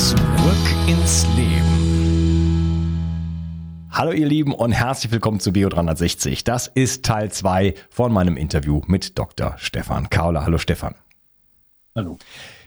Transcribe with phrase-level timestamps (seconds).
[0.00, 0.16] Zurück
[0.86, 1.76] ins Leben.
[3.90, 6.42] Hallo ihr Lieben und herzlich willkommen zu Bio360.
[6.42, 9.56] Das ist Teil 2 von meinem Interview mit Dr.
[9.58, 10.46] Stefan Kauler.
[10.46, 10.94] Hallo Stefan.
[11.94, 12.16] Hallo.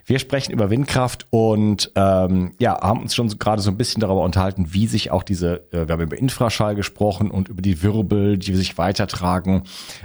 [0.05, 4.01] Wir sprechen über Windkraft und ähm, ja, haben uns schon so, gerade so ein bisschen
[4.01, 7.81] darüber unterhalten, wie sich auch diese, äh, wir haben über Infraschall gesprochen und über die
[7.83, 9.63] Wirbel, die sich weitertragen.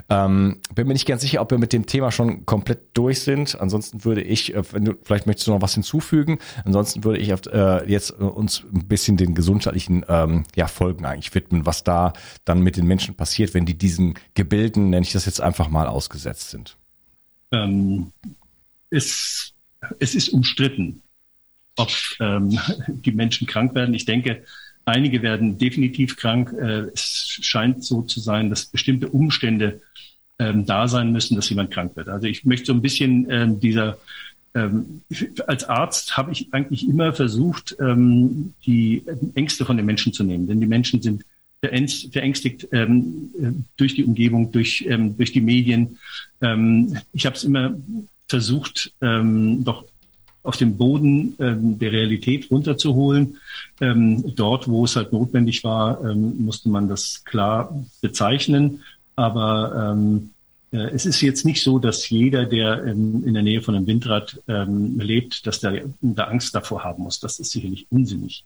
[0.08, 3.60] Ähm, bin mir nicht ganz sicher, ob wir mit dem Thema schon komplett durch sind.
[3.60, 7.32] Ansonsten würde ich, äh, wenn du, vielleicht möchtest du noch was hinzufügen, ansonsten würde ich
[7.32, 11.82] auf, äh, jetzt äh, uns ein bisschen den gesundheitlichen ähm, ja, Folgen eigentlich widmen, was
[11.82, 12.12] da
[12.44, 15.88] dann mit den Menschen passiert, wenn die diesen Gebilden, nenne ich das jetzt einfach mal,
[15.88, 16.76] ausgesetzt sind.
[17.50, 18.12] Ähm,
[18.90, 19.54] ist
[19.98, 21.02] es ist umstritten,
[21.76, 21.90] ob
[22.20, 22.58] ähm,
[22.88, 23.94] die Menschen krank werden.
[23.94, 24.44] Ich denke,
[24.84, 26.52] einige werden definitiv krank.
[26.52, 29.80] Äh, es scheint so zu sein, dass bestimmte Umstände
[30.38, 32.08] ähm, da sein müssen, dass jemand krank wird.
[32.08, 33.98] Also ich möchte so ein bisschen ähm, dieser
[34.54, 35.02] ähm,
[35.46, 39.02] als Arzt habe ich eigentlich immer versucht, ähm, die
[39.34, 41.24] Ängste von den Menschen zu nehmen, denn die Menschen sind
[41.60, 45.98] verängstigt ähm, durch die Umgebung, durch, durch die Medien.
[47.12, 47.74] Ich habe es immer
[48.28, 49.84] versucht, ähm, doch
[50.42, 53.38] auf den Boden ähm, der Realität runterzuholen.
[53.80, 58.82] Ähm, dort, wo es halt notwendig war, ähm, musste man das klar bezeichnen.
[59.16, 60.30] Aber ähm,
[60.70, 63.86] äh, es ist jetzt nicht so, dass jeder, der ähm, in der Nähe von einem
[63.86, 67.20] Windrad ähm, lebt, dass der da Angst davor haben muss.
[67.20, 68.44] Das ist sicherlich unsinnig.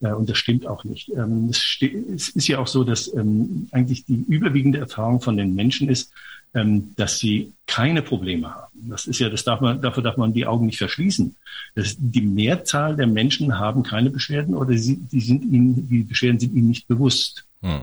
[0.00, 1.10] Äh, und das stimmt auch nicht.
[1.10, 1.78] Ähm, es,
[2.14, 6.12] es, ist ja auch so, dass ähm, eigentlich die überwiegende Erfahrung von den Menschen ist,
[6.56, 8.88] ähm, dass sie keine Probleme haben.
[8.88, 11.36] Das ist ja, das darf man, dafür darf man die Augen nicht verschließen.
[11.74, 16.40] Das, die Mehrzahl der Menschen haben keine Beschwerden oder sie, die sind ihnen, die Beschwerden
[16.40, 17.44] sind ihnen nicht bewusst.
[17.60, 17.80] Hm.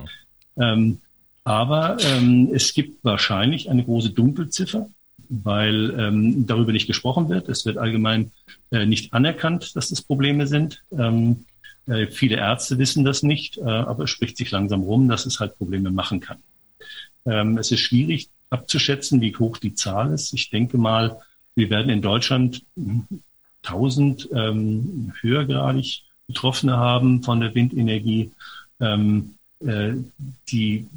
[0.57, 0.97] Ähm,
[1.43, 4.89] aber ähm, es gibt wahrscheinlich eine große Dunkelziffer,
[5.29, 7.49] weil ähm, darüber nicht gesprochen wird.
[7.49, 8.31] Es wird allgemein
[8.71, 10.81] äh, nicht anerkannt, dass das Probleme sind.
[10.97, 11.45] Ähm,
[11.85, 15.39] äh, viele Ärzte wissen das nicht, äh, aber es spricht sich langsam rum, dass es
[15.39, 16.37] halt Probleme machen kann.
[17.25, 20.33] Ähm, es ist schwierig, abzuschätzen, wie hoch die Zahl ist.
[20.33, 21.17] Ich denke mal,
[21.55, 22.63] wir werden in Deutschland
[23.63, 28.31] 1000 ähm, höhergradig Betroffene haben von der Windenergie.
[28.79, 29.93] Ähm, äh,
[30.49, 30.87] die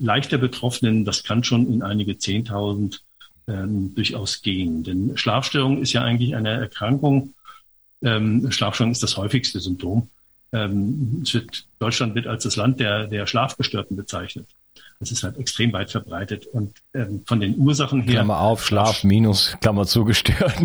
[0.00, 3.00] leichter Betroffenen, das kann schon in einige 10.000
[3.46, 4.82] ähm, durchaus gehen.
[4.82, 7.34] Denn Schlafstörung ist ja eigentlich eine Erkrankung.
[8.02, 10.08] Ähm, Schlafstörung ist das häufigste Symptom.
[10.52, 14.46] Ähm, wird, Deutschland wird als das Land der, der Schlafgestörten bezeichnet.
[15.00, 16.46] Das ist halt extrem weit verbreitet.
[16.46, 18.14] Und ähm, von den Ursachen her.
[18.14, 20.54] Klammer auf, Schlaf minus, Klammer zugestört.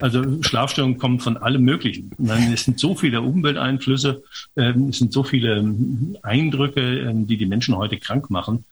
[0.00, 2.12] Also Schlafstörungen kommen von allem Möglichen.
[2.52, 4.22] Es sind so viele Umwelteinflüsse,
[4.56, 8.64] ähm, es sind so viele ähm, Eindrücke, ähm, die die Menschen heute krank machen.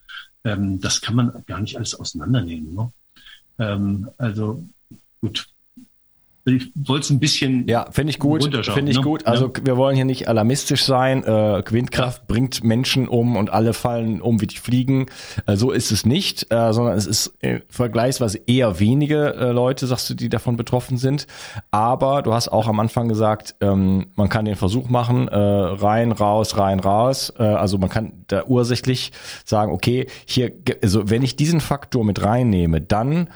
[0.44, 2.72] Das kann man gar nicht alles auseinandernehmen.
[3.58, 4.12] Ne?
[4.16, 4.64] Also
[5.20, 5.48] gut,
[6.46, 7.66] ich wollte es ein bisschen.
[7.66, 8.44] Ja, finde ich gut.
[8.44, 9.02] Finde ich ne?
[9.02, 9.26] gut.
[9.26, 9.66] Also ja.
[9.66, 11.24] wir wollen hier nicht alarmistisch sein.
[11.24, 12.24] Äh, Windkraft ja.
[12.28, 15.06] bringt Menschen um und alle fallen um wie die Fliegen.
[15.46, 19.88] Äh, so ist es nicht, äh, sondern es ist äh, vergleichsweise eher wenige äh, Leute,
[19.88, 21.26] sagst du, die davon betroffen sind.
[21.72, 26.12] Aber du hast auch am Anfang gesagt, ähm, man kann den Versuch machen, äh, rein,
[26.12, 27.32] raus, rein, raus.
[27.36, 29.10] Also man kann da ursächlich
[29.44, 33.28] sagen, okay, hier, also wenn ich diesen Faktor mit reinnehme, dann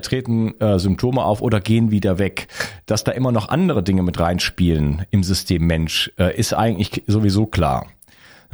[0.00, 2.48] treten äh, Symptome auf oder gehen wieder weg.
[2.86, 7.46] Dass da immer noch andere Dinge mit reinspielen im System Mensch, äh, ist eigentlich sowieso
[7.46, 7.86] klar.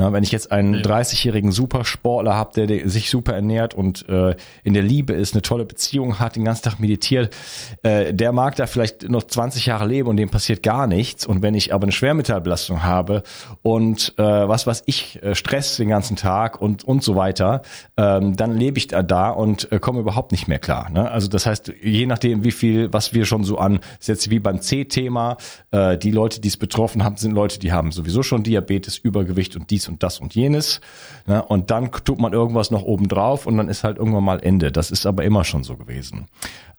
[0.01, 0.81] Ja, wenn ich jetzt einen ja.
[0.81, 5.67] 30-jährigen Supersportler habe, der, sich super ernährt und äh, in der Liebe ist, eine tolle
[5.67, 7.37] Beziehung hat, den ganzen Tag meditiert,
[7.83, 11.27] äh, der mag da vielleicht noch 20 Jahre leben und dem passiert gar nichts.
[11.27, 13.25] Und wenn ich aber eine Schwermetallbelastung habe
[13.61, 17.61] und äh, was was ich, äh, Stress den ganzen Tag und und so weiter,
[17.99, 20.89] ähm, dann lebe ich da, da und äh, komme überhaupt nicht mehr klar.
[20.89, 21.11] Ne?
[21.11, 24.39] Also das heißt, je nachdem, wie viel, was wir schon so an, ist jetzt wie
[24.39, 25.37] beim C-Thema,
[25.73, 29.57] äh, die Leute, die es betroffen haben, sind Leute, die haben sowieso schon Diabetes, Übergewicht
[29.57, 30.81] und dies und das und jenes.
[31.27, 31.43] Ne?
[31.45, 34.73] Und dann tut man irgendwas noch oben drauf und dann ist halt irgendwann mal Ende.
[34.73, 36.27] Das ist aber immer schon so gewesen.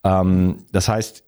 [0.03, 1.23] Ähm, das heißt,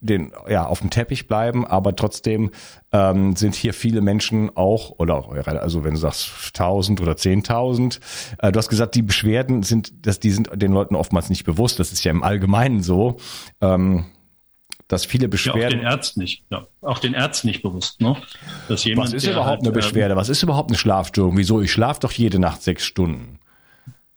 [0.00, 2.50] den, ja, auf dem Teppich bleiben, aber trotzdem
[2.92, 5.24] ähm, sind hier viele Menschen auch, oder
[5.60, 8.00] also wenn du sagst 1000 oder 10.000,
[8.38, 11.80] äh, du hast gesagt, die Beschwerden sind, dass die sind den Leuten oftmals nicht bewusst,
[11.80, 13.16] das ist ja im Allgemeinen so.
[13.60, 14.06] Ähm,
[14.88, 15.60] dass viele Beschwerden.
[15.60, 18.16] Ja, auch den Ärzten nicht, ja, auch den Ärzten nicht bewusst, ne?
[18.68, 20.12] Dass jemand, Was ist überhaupt halt, eine Beschwerde?
[20.12, 21.36] Ähm, Was ist überhaupt eine Schlafstörung?
[21.36, 21.60] Wieso?
[21.60, 23.38] Ich schlafe doch jede Nacht sechs Stunden.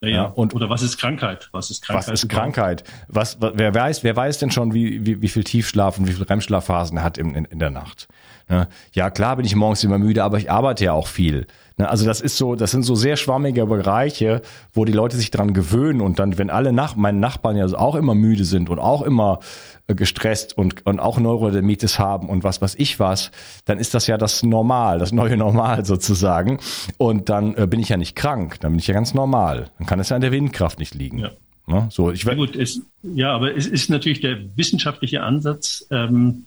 [0.02, 0.26] Ja, ja.
[0.26, 1.50] Und, Oder was ist Krankheit?
[1.52, 2.08] Was ist Krankheit?
[2.08, 2.84] Was ist Krankheit?
[3.08, 6.24] Was, wer weiß, wer weiß denn schon, wie, wie, wie viel Tiefschlaf und wie viel
[6.24, 8.08] REM-Schlafphasen er hat in, in, in der Nacht?
[8.94, 11.46] Ja, klar bin ich morgens immer müde, aber ich arbeite ja auch viel.
[11.80, 14.42] Ne, also das ist so, das sind so sehr schwammige Bereiche,
[14.74, 17.96] wo die Leute sich dran gewöhnen und dann, wenn alle nach, meine Nachbarn ja auch
[17.96, 19.40] immer müde sind und auch immer
[19.88, 23.32] äh, gestresst und, und auch Neurodermitis haben und was was ich was,
[23.64, 26.60] dann ist das ja das Normal, das neue Normal sozusagen.
[26.98, 29.72] Und dann äh, bin ich ja nicht krank, dann bin ich ja ganz normal.
[29.78, 31.20] Dann kann es ja an der Windkraft nicht liegen.
[31.20, 31.30] Ja.
[31.66, 31.88] Ne?
[31.92, 36.46] So, ich ja, gut, es, ja, aber es ist natürlich der wissenschaftliche Ansatz, ähm,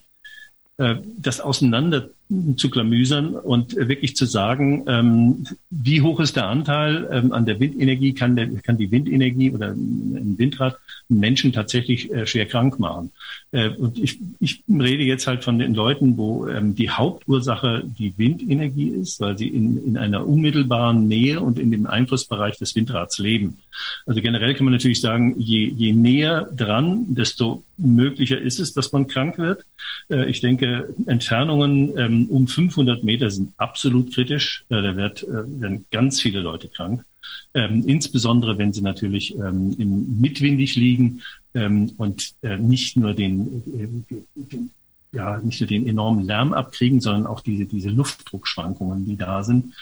[0.77, 2.09] äh, das auseinander
[2.57, 7.59] zu klamüsern und wirklich zu sagen, ähm, wie hoch ist der Anteil ähm, an der
[7.59, 10.77] Windenergie, kann, der, kann die Windenergie oder ein Windrad
[11.09, 13.11] Menschen tatsächlich äh, schwer krank machen.
[13.51, 18.13] Äh, und ich, ich rede jetzt halt von den Leuten, wo ähm, die Hauptursache die
[18.17, 23.19] Windenergie ist, weil sie in, in einer unmittelbaren Nähe und in dem Einflussbereich des Windrads
[23.19, 23.57] leben.
[24.05, 28.91] Also generell kann man natürlich sagen, je, je näher dran, desto möglicher ist es, dass
[28.91, 29.65] man krank wird.
[30.09, 34.65] Äh, ich denke, Entfernungen ähm, um 500 Meter sind absolut kritisch.
[34.69, 37.05] Äh, da wird, äh, werden ganz viele Leute krank.
[37.53, 41.21] Ähm, insbesondere wenn sie natürlich ähm, im mitwindig liegen
[41.53, 44.71] ähm, und äh, nicht nur den, äh, den
[45.13, 49.73] ja, nicht nur den enormen Lärm abkriegen, sondern auch diese, diese Luftdruckschwankungen, die da sind.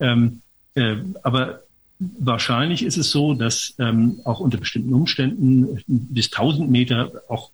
[0.00, 0.40] Ähm,
[0.74, 1.60] äh, aber
[1.98, 7.50] wahrscheinlich ist es so, dass ähm, auch unter bestimmten Umständen bis 1000 Meter auch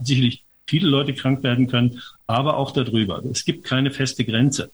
[0.00, 3.22] sicherlich viele Leute krank werden können, aber auch darüber.
[3.24, 4.70] Es gibt keine feste Grenze.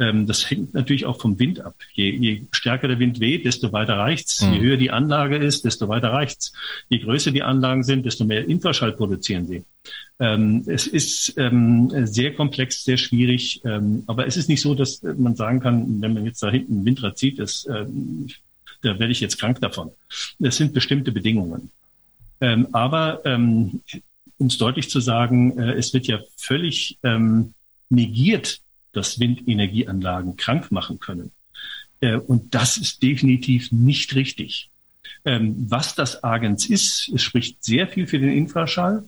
[0.00, 1.76] Ähm, das hängt natürlich auch vom Wind ab.
[1.92, 4.42] Je, je stärker der Wind weht, desto weiter reicht's.
[4.42, 4.52] Mhm.
[4.54, 6.52] Je höher die Anlage ist, desto weiter reicht's.
[6.88, 9.62] Je größer die Anlagen sind, desto mehr Infraschall produzieren sie.
[10.18, 15.02] Ähm, es ist ähm, sehr komplex, sehr schwierig, ähm, aber es ist nicht so, dass
[15.02, 18.28] man sagen kann, wenn man jetzt da hinten ein Windrad zieht, das, ähm,
[18.82, 19.90] da werde ich jetzt krank davon.
[20.38, 21.70] Das sind bestimmte Bedingungen.
[22.40, 23.20] Ähm, aber
[24.40, 27.54] um es deutlich zu sagen, äh, es wird ja völlig ähm,
[27.90, 28.60] negiert,
[28.92, 31.30] dass Windenergieanlagen krank machen können.
[32.00, 34.70] Äh, und das ist definitiv nicht richtig.
[35.24, 39.04] Ähm, was das Agens ist, es spricht sehr viel für den Infraschall,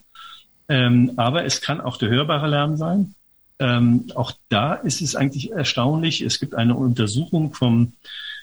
[0.69, 3.15] ähm, aber es kann auch der hörbare Lärm sein.
[3.59, 6.21] Ähm, auch da ist es eigentlich erstaunlich.
[6.21, 7.95] Es gibt eine Untersuchung vom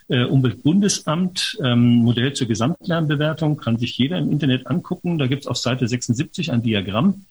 [0.10, 5.18] äh, Umweltbundesamt, Modell zur Gesamtlärmbewertung, kann sich jeder im Internet angucken.
[5.18, 7.26] Da gibt es auf Seite 76 ein Diagramm.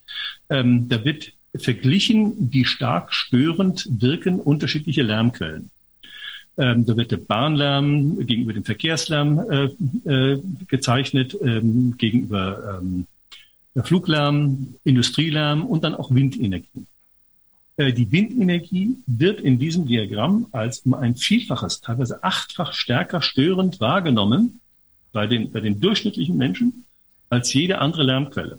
[0.49, 5.71] da wird verglichen, wie stark störend wirken unterschiedliche Lärmquellen.
[6.59, 13.07] Ähm, da wird der Bahnlärm gegenüber dem Verkehrslärm äh, äh, gezeichnet, ähm, gegenüber ähm,
[13.85, 16.87] Fluglärm, Industrielärm und dann auch Windenergie.
[17.79, 23.81] Äh, die Windenergie wird in diesem Diagramm als um ein Vielfaches, teilweise achtfach stärker störend
[23.81, 24.61] wahrgenommen
[25.13, 26.85] bei den, bei den durchschnittlichen Menschen
[27.31, 28.59] als jede andere Lärmquelle.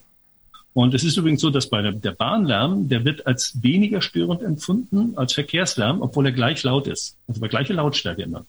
[0.74, 4.42] Und es ist übrigens so, dass bei der, der Bahnlärm, der wird als weniger störend
[4.42, 7.18] empfunden als Verkehrslärm, obwohl er gleich laut ist.
[7.28, 8.46] Also bei gleicher Lautstärke immer.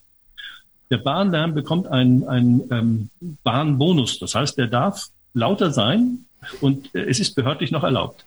[0.89, 3.09] Der Bahnlärm bekommt einen, einen ähm,
[3.43, 4.19] Bahnbonus.
[4.19, 6.25] Das heißt, der darf lauter sein
[6.61, 8.23] und äh, es ist behördlich noch erlaubt.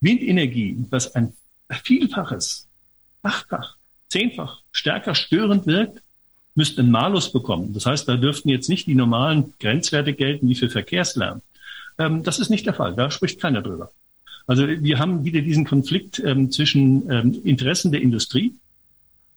[0.00, 1.32] Windenergie, was ein
[1.70, 2.66] Vielfaches,
[3.22, 3.76] achtfach,
[4.08, 6.02] zehnfach stärker störend wirkt,
[6.54, 7.72] müsste einen Malus bekommen.
[7.74, 11.42] Das heißt, da dürften jetzt nicht die normalen Grenzwerte gelten wie für Verkehrslärm.
[11.98, 12.94] Ähm, das ist nicht der Fall.
[12.94, 13.90] Da spricht keiner drüber.
[14.46, 18.54] Also wir haben wieder diesen Konflikt ähm, zwischen ähm, Interessen der Industrie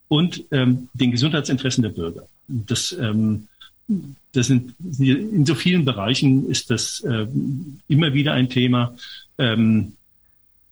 [0.08, 2.28] und ähm, den Gesundheitsinteressen der Bürger.
[2.48, 3.48] Das, ähm,
[4.34, 8.96] das sind in so vielen Bereichen ist das ähm, immer wieder ein Thema.
[9.38, 9.94] Ähm,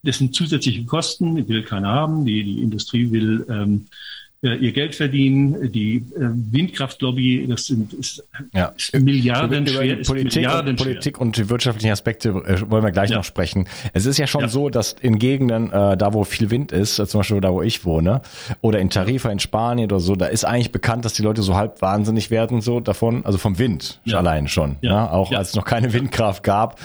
[0.04, 2.26] das sind zusätzliche Kosten, die will keiner haben.
[2.26, 5.72] Die, die Industrie will ähm, äh, ihr Geld verdienen.
[5.72, 8.74] Die äh, Windkraftlobby, das sind ist, ja.
[8.78, 9.98] ist Milliarden schwer.
[10.06, 13.18] Politik, Milliarden und, Politik und die wirtschaftlichen Aspekte äh, wollen wir gleich ja.
[13.18, 13.68] noch sprechen.
[13.94, 14.48] Es ist ja schon ja.
[14.48, 17.62] so, dass in Gegenden, äh, da wo viel Wind ist, äh, zum Beispiel da wo
[17.62, 18.22] ich wohne,
[18.62, 21.56] oder in Tarifa in Spanien oder so, da ist eigentlich bekannt, dass die Leute so
[21.56, 24.78] halb wahnsinnig werden so davon, also vom Wind allein schon.
[24.82, 25.04] Ja.
[25.04, 25.12] Ne?
[25.12, 26.80] Auch als es noch keine Windkraft gab,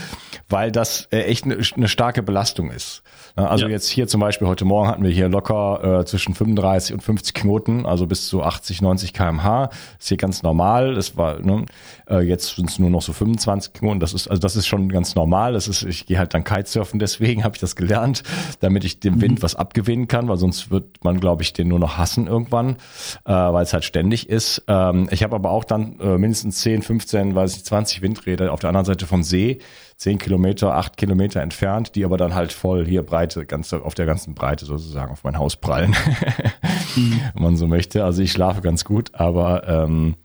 [0.49, 3.03] weil das äh, echt eine ne starke Belastung ist.
[3.37, 3.49] Ne?
[3.49, 7.03] Also jetzt hier zum Beispiel heute Morgen hatten wir hier locker äh, zwischen 35 und
[7.03, 9.71] 50 Knoten, also bis zu 80, 90 kmh.
[9.99, 10.95] Ist hier ganz normal.
[10.95, 11.67] Das war, ne,
[12.13, 14.01] äh, jetzt sind es nur noch so 25 Knoten.
[14.01, 15.55] Das ist, also das ist schon ganz normal.
[15.55, 18.23] Das ist, ich gehe halt dann Kitesurfen, deswegen habe ich das gelernt,
[18.61, 19.43] damit ich dem Wind mhm.
[19.43, 22.77] was abgewinnen kann, weil sonst wird man, glaube ich, den nur noch hassen irgendwann,
[23.25, 24.63] äh, weil es halt ständig ist.
[24.69, 28.61] Ähm, ich habe aber auch dann äh, mindestens 10, 15, weiß ich, 20 Windräder auf
[28.61, 29.59] der anderen Seite vom See,
[29.97, 34.07] 10 Kilometer, 8 Kilometer entfernt, die aber dann halt voll hier Breite, ganz auf der
[34.07, 35.95] ganzen Breite sozusagen auf mein Haus prallen.
[36.97, 38.05] mhm wenn man so möchte.
[38.05, 40.17] Also ich schlafe ganz gut, aber ähm,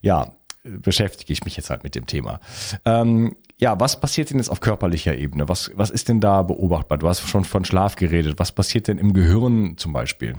[0.00, 0.32] ja,
[0.82, 2.40] beschäftige ich mich jetzt halt mit dem Thema.
[2.84, 5.48] Ähm, ja, was passiert denn jetzt auf körperlicher Ebene?
[5.48, 6.98] Was, was ist denn da beobachtbar?
[6.98, 8.38] Du hast schon von Schlaf geredet.
[8.38, 10.36] Was passiert denn im Gehirn zum Beispiel?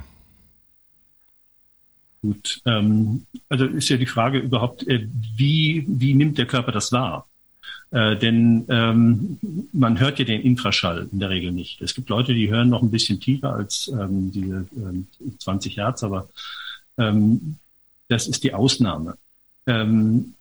[2.21, 6.91] Gut, ähm, also ist ja die Frage überhaupt, äh, wie, wie nimmt der Körper das
[6.91, 7.27] wahr?
[7.91, 9.39] Äh, denn ähm,
[9.71, 11.81] man hört ja den Infraschall in der Regel nicht.
[11.81, 15.07] Es gibt Leute, die hören noch ein bisschen tiefer als ähm, diese ähm,
[15.39, 16.27] 20 Hertz, aber
[16.97, 17.57] ähm,
[18.09, 19.17] das ist die Ausnahme.
[19.67, 20.33] Ähm,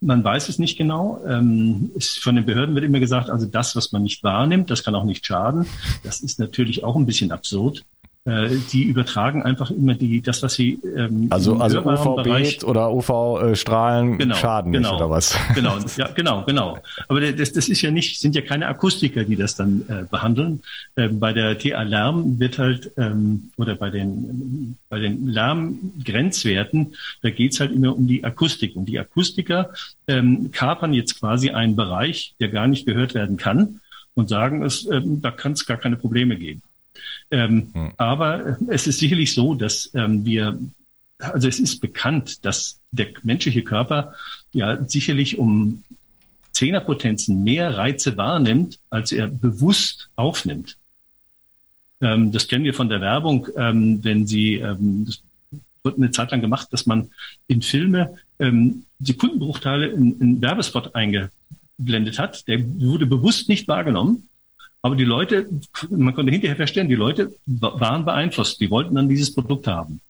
[0.00, 1.20] man weiß es nicht genau.
[1.26, 4.84] Ähm, es, von den Behörden wird immer gesagt, also das, was man nicht wahrnimmt, das
[4.84, 5.66] kann auch nicht schaden.
[6.04, 7.84] Das ist natürlich auch ein bisschen absurd.
[8.24, 14.16] Äh, die übertragen einfach immer die, das, was sie ähm, also also UVB oder UV-Strahlen
[14.16, 15.36] genau, schaden genau, nicht oder was?
[15.56, 16.78] Genau, ja, genau, genau.
[17.08, 20.60] Aber das, das ist ja nicht, sind ja keine Akustiker, die das dann äh, behandeln.
[20.96, 27.30] Ähm, bei der TA Lärm wird halt ähm, oder bei den bei den Lärmgrenzwerten, da
[27.30, 29.70] geht's halt immer um die Akustik und die Akustiker
[30.06, 33.80] ähm, kapern jetzt quasi einen Bereich, der gar nicht gehört werden kann
[34.14, 36.62] und sagen, es, ähm, da kann es gar keine Probleme geben.
[37.30, 37.92] Ähm, hm.
[37.96, 40.58] Aber es ist sicherlich so, dass ähm, wir,
[41.18, 44.14] also es ist bekannt, dass der menschliche Körper
[44.52, 45.82] ja sicherlich um
[46.52, 50.76] Zehnerpotenzen mehr Reize wahrnimmt, als er bewusst aufnimmt.
[52.00, 55.22] Ähm, das kennen wir von der Werbung, ähm, wenn Sie, ähm, das
[55.82, 57.10] wird eine Zeit lang gemacht, dass man
[57.46, 62.46] in Filme ähm, Sekundenbruchteile in, in Werbespot eingeblendet hat.
[62.48, 64.28] Der wurde bewusst nicht wahrgenommen.
[64.82, 65.48] Aber die Leute,
[65.90, 68.60] man konnte hinterher verstehen, die Leute waren beeinflusst.
[68.60, 70.00] Die wollten dann dieses Produkt haben.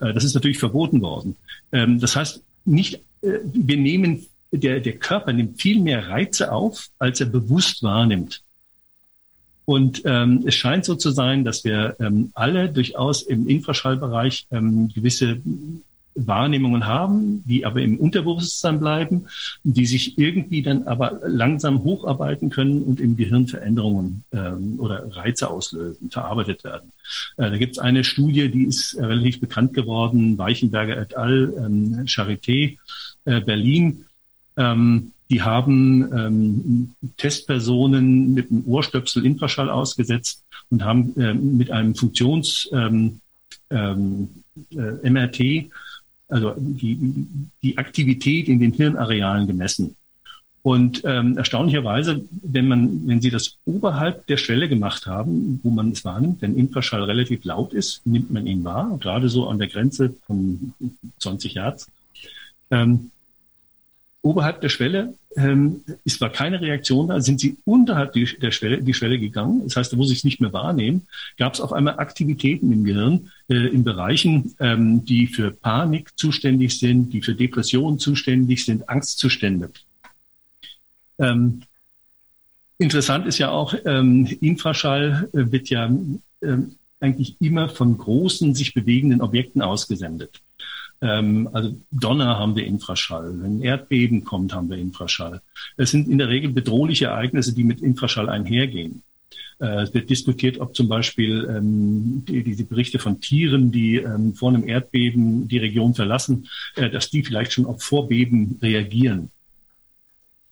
[0.00, 1.36] Äh, das ist natürlich verboten worden.
[1.72, 6.88] Ähm, das heißt, nicht, äh, wir nehmen, der, der Körper nimmt viel mehr Reize auf,
[6.98, 8.42] als er bewusst wahrnimmt.
[9.64, 14.88] Und ähm, es scheint so zu sein, dass wir ähm, alle durchaus im Infraschallbereich ähm,
[14.94, 15.42] gewisse
[16.26, 19.26] Wahrnehmungen haben, die aber im Unterbewusstsein bleiben,
[19.62, 25.50] die sich irgendwie dann aber langsam hocharbeiten können und im Gehirn Veränderungen ähm, oder Reize
[25.50, 26.92] auslösen, verarbeitet werden.
[27.36, 32.04] Äh, da gibt es eine Studie, die ist relativ bekannt geworden, Weichenberger et al., ähm,
[32.06, 32.78] Charité,
[33.24, 34.04] äh, Berlin.
[34.56, 41.94] Ähm, die haben ähm, Testpersonen mit einem Ohrstöpsel Infraschall ausgesetzt und haben äh, mit einem
[41.94, 43.20] Funktions ähm,
[43.70, 45.70] ähm, äh, MRT
[46.28, 46.98] also die,
[47.62, 49.96] die Aktivität in den Hirnarealen gemessen.
[50.62, 55.92] Und ähm, erstaunlicherweise, wenn man, wenn Sie das oberhalb der Schwelle gemacht haben, wo man
[55.92, 59.68] es wahrnimmt, wenn Infraschall relativ laut ist, nimmt man ihn wahr, gerade so an der
[59.68, 60.74] Grenze von
[61.20, 61.90] 20 Hertz.
[62.70, 63.10] Ähm,
[64.22, 68.82] oberhalb der Schwelle ähm, ist war keine Reaktion da, sind sie unterhalb die, der Schwelle,
[68.82, 69.62] die Schwelle gegangen.
[69.64, 71.06] Das heißt, da muss ich es nicht mehr wahrnehmen,
[71.36, 76.78] gab es auf einmal Aktivitäten im Gehirn äh, in Bereichen, ähm, die für Panik zuständig
[76.78, 79.70] sind, die für Depressionen zuständig sind, Angstzustände.
[81.18, 81.62] Ähm,
[82.78, 85.90] interessant ist ja auch, ähm, Infraschall äh, wird ja
[86.42, 90.40] ähm, eigentlich immer von großen, sich bewegenden Objekten ausgesendet.
[91.00, 93.32] Ähm, also Donner haben wir Infraschall.
[93.40, 95.40] Wenn Erdbeben kommt, haben wir Infraschall.
[95.76, 99.02] Es sind in der Regel bedrohliche Ereignisse, die mit Infraschall einhergehen.
[99.60, 104.34] Äh, es wird diskutiert, ob zum Beispiel ähm, die, diese Berichte von Tieren, die ähm,
[104.34, 109.30] vor einem Erdbeben die Region verlassen, äh, dass die vielleicht schon auf Vorbeben reagieren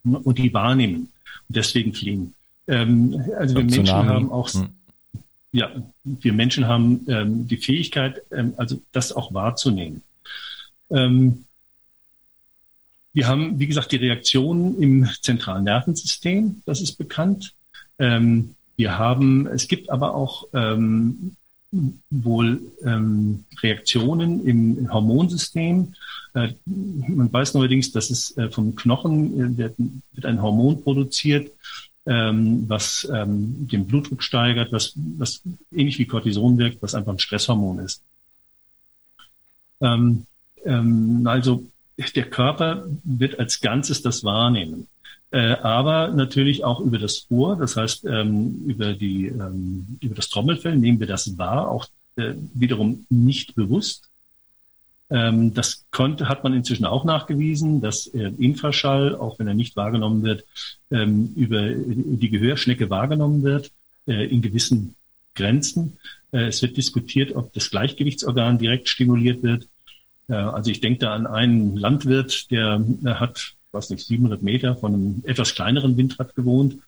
[0.05, 1.09] und die wahrnehmen
[1.49, 2.35] und deswegen fliehen.
[2.69, 4.69] Ähm, also wir Menschen haben auch hm.
[5.53, 5.71] ja,
[6.05, 10.03] wir Menschen haben ähm, die Fähigkeit, ähm, also das auch wahrzunehmen.
[10.91, 11.45] Ähm,
[13.13, 17.55] wir haben, wie gesagt, die Reaktionen im zentralen Nervensystem, das ist bekannt.
[17.99, 21.35] Ähm, wir haben, es gibt aber auch ähm,
[22.11, 25.95] wohl ähm, Reaktionen im Hormonsystem.
[26.35, 29.75] Äh, man weiß neuerdings, dass es äh, vom Knochen äh, wird,
[30.13, 31.51] wird, ein Hormon produziert,
[32.07, 37.19] ähm, was ähm, den Blutdruck steigert, was, was ähnlich wie Cortison wirkt, was einfach ein
[37.19, 38.03] Stresshormon ist.
[39.81, 40.27] Ähm,
[40.67, 41.65] also
[42.15, 44.89] der Körper wird als Ganzes das wahrnehmen.
[45.31, 50.29] Äh, aber natürlich auch über das Ohr, das heißt ähm, über, die, ähm, über das
[50.29, 54.09] Trommelfell nehmen wir das wahr, auch äh, wiederum nicht bewusst.
[55.11, 59.77] Ähm, das konnte, hat man inzwischen auch nachgewiesen, dass äh, Infraschall, auch wenn er nicht
[59.77, 60.45] wahrgenommen wird,
[60.91, 63.71] ähm, über die Gehörschnecke wahrgenommen wird,
[64.09, 64.95] in gewissen
[65.35, 65.99] Grenzen.
[66.31, 69.67] Es wird diskutiert, ob das Gleichgewichtsorgan direkt stimuliert wird.
[70.29, 75.23] Also ich denke da an einen Landwirt, der hat, was nicht, 700 Meter von einem
[75.25, 76.79] etwas kleineren Windrad gewohnt,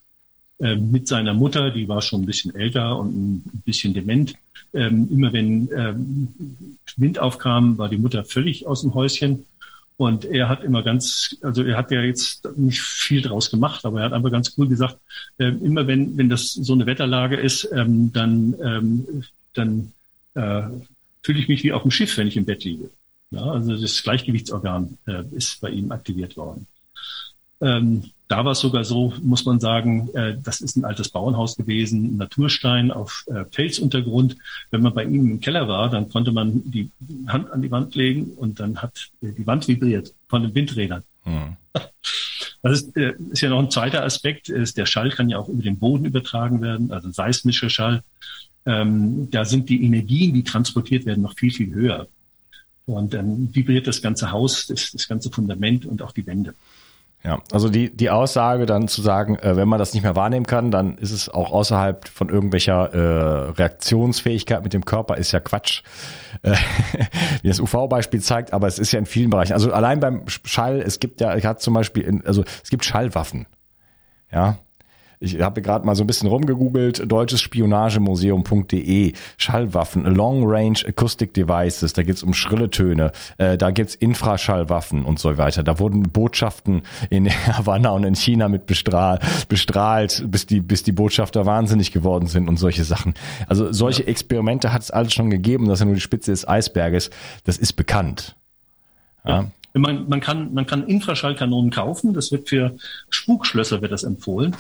[0.61, 4.35] äh, mit seiner Mutter, die war schon ein bisschen älter und ein bisschen dement.
[4.75, 5.69] Ähm, immer wenn
[6.97, 9.47] Wind aufkam, war die Mutter völlig aus dem Häuschen.
[9.97, 13.99] Und er hat immer ganz, also er hat ja jetzt nicht viel draus gemacht, aber
[13.99, 14.97] er hat einfach ganz cool gesagt,
[15.39, 19.93] äh, immer wenn, wenn das so eine Wetterlage ist, ähm, dann, ähm, dann
[20.35, 20.63] äh,
[21.23, 22.91] fühle ich mich wie auf dem Schiff, wenn ich im Bett liege.
[23.31, 26.67] Ja, also das Gleichgewichtsorgan äh, ist bei ihm aktiviert worden.
[27.61, 31.57] Ähm, da war es sogar so, muss man sagen, äh, das ist ein altes Bauernhaus
[31.57, 34.37] gewesen, Naturstein auf äh, Felsuntergrund.
[34.71, 36.91] Wenn man bei ihm im Keller war, dann konnte man die
[37.27, 41.03] Hand an die Wand legen und dann hat äh, die Wand vibriert von den Windrädern.
[41.25, 41.57] Hm.
[42.63, 44.49] Das ist, äh, ist ja noch ein zweiter Aspekt.
[44.49, 48.03] Ist, der Schall kann ja auch über den Boden übertragen werden, also seismischer Schall.
[48.67, 52.09] Ähm, da sind die Energien, die transportiert werden, noch viel, viel höher.
[52.89, 56.55] Und dann vibriert das ganze Haus, das, das ganze Fundament und auch die Wände.
[57.25, 60.47] Ja, also die, die Aussage dann zu sagen, äh, wenn man das nicht mehr wahrnehmen
[60.47, 65.41] kann, dann ist es auch außerhalb von irgendwelcher äh, Reaktionsfähigkeit mit dem Körper, ist ja
[65.41, 65.83] Quatsch,
[66.43, 66.55] äh,
[67.43, 69.53] wie das UV-Beispiel zeigt, aber es ist ja in vielen Bereichen.
[69.53, 72.85] Also allein beim Schall, es gibt ja, ich hatte zum Beispiel, in, also es gibt
[72.85, 73.47] Schallwaffen.
[74.31, 74.59] Ja,
[75.21, 81.93] ich habe gerade mal so ein bisschen rumgegoogelt, deutsches Spionagemuseum.de, Schallwaffen, Long Range Acoustic Devices,
[81.93, 85.63] da geht's um schrille Töne, äh, da gibt's Infraschallwaffen und so weiter.
[85.63, 90.93] Da wurden Botschaften in Havanna und in China mit bestrahlt, bestrahlt bis die, bis die
[90.93, 93.15] Botschafter wahnsinnig geworden sind und solche Sachen.
[93.47, 94.09] Also solche ja.
[94.09, 97.11] Experimente hat es alles schon gegeben, das ist ja nur die Spitze des Eisberges,
[97.45, 98.37] das ist bekannt.
[99.25, 99.47] Ja.
[99.79, 102.15] Man, man, kann, man kann Infraschallkanonen kaufen.
[102.15, 102.77] Das wird für
[103.11, 104.55] Spukschlösser wird das empfohlen,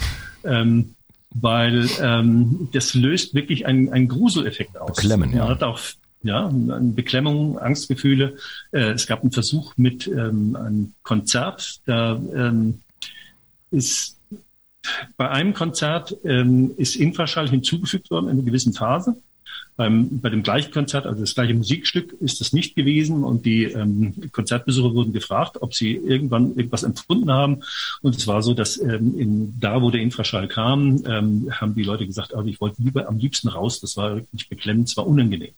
[0.45, 0.95] ähm,
[1.31, 4.97] weil ähm, das löst wirklich einen, einen Gruseleffekt aus.
[4.97, 5.41] Beklemmen, ja.
[5.41, 5.79] Man hat auch
[6.23, 8.37] ja, Beklemmung, Angstgefühle.
[8.73, 11.81] Äh, es gab einen Versuch mit ähm, einem Konzert.
[11.87, 12.81] Da ähm,
[13.71, 14.19] ist
[15.17, 19.17] bei einem Konzert ähm, ist Infraschall hinzugefügt worden in einer gewissen Phase.
[19.79, 23.62] Beim, bei dem gleichen Konzert, also das gleiche Musikstück, ist das nicht gewesen und die
[23.62, 27.62] ähm, Konzertbesucher wurden gefragt, ob sie irgendwann irgendwas empfunden haben.
[28.03, 31.85] Und es war so, dass ähm, in, da, wo der Infraschall kam, ähm, haben die
[31.85, 33.79] Leute gesagt, also ich wollte lieber am liebsten raus.
[33.79, 35.55] Das war wirklich beklemmend, es war unangenehm.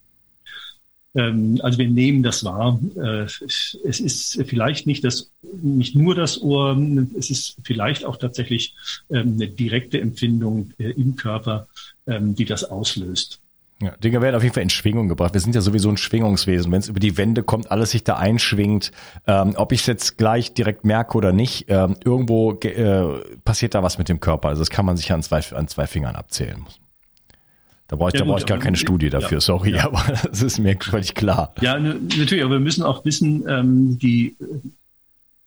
[1.15, 2.79] Ähm, also wir nehmen das wahr.
[2.97, 5.31] Äh, es ist vielleicht nicht das,
[5.63, 6.77] nicht nur das Ohr,
[7.19, 8.75] es ist vielleicht auch tatsächlich
[9.11, 11.69] ähm, eine direkte Empfindung äh, im Körper,
[12.07, 13.40] ähm, die das auslöst.
[13.83, 15.33] Ja, Dinge werden auf jeden Fall in Schwingung gebracht.
[15.33, 16.71] Wir sind ja sowieso ein Schwingungswesen.
[16.71, 18.93] Wenn es über die Wände kommt, alles sich da einschwingt,
[19.27, 23.83] ähm, ob ich es jetzt gleich direkt merke oder nicht, ähm, irgendwo äh, passiert da
[23.83, 24.49] was mit dem Körper.
[24.49, 26.67] Also das kann man sich an zwei, an zwei Fingern abzählen.
[27.89, 29.85] Da brauche ich, ja, da brauche ich gar keine Studie dafür, ja, sorry, ja.
[29.87, 31.55] aber das ist mir völlig klar.
[31.61, 34.37] Ja, natürlich, aber wir müssen auch wissen, ähm, die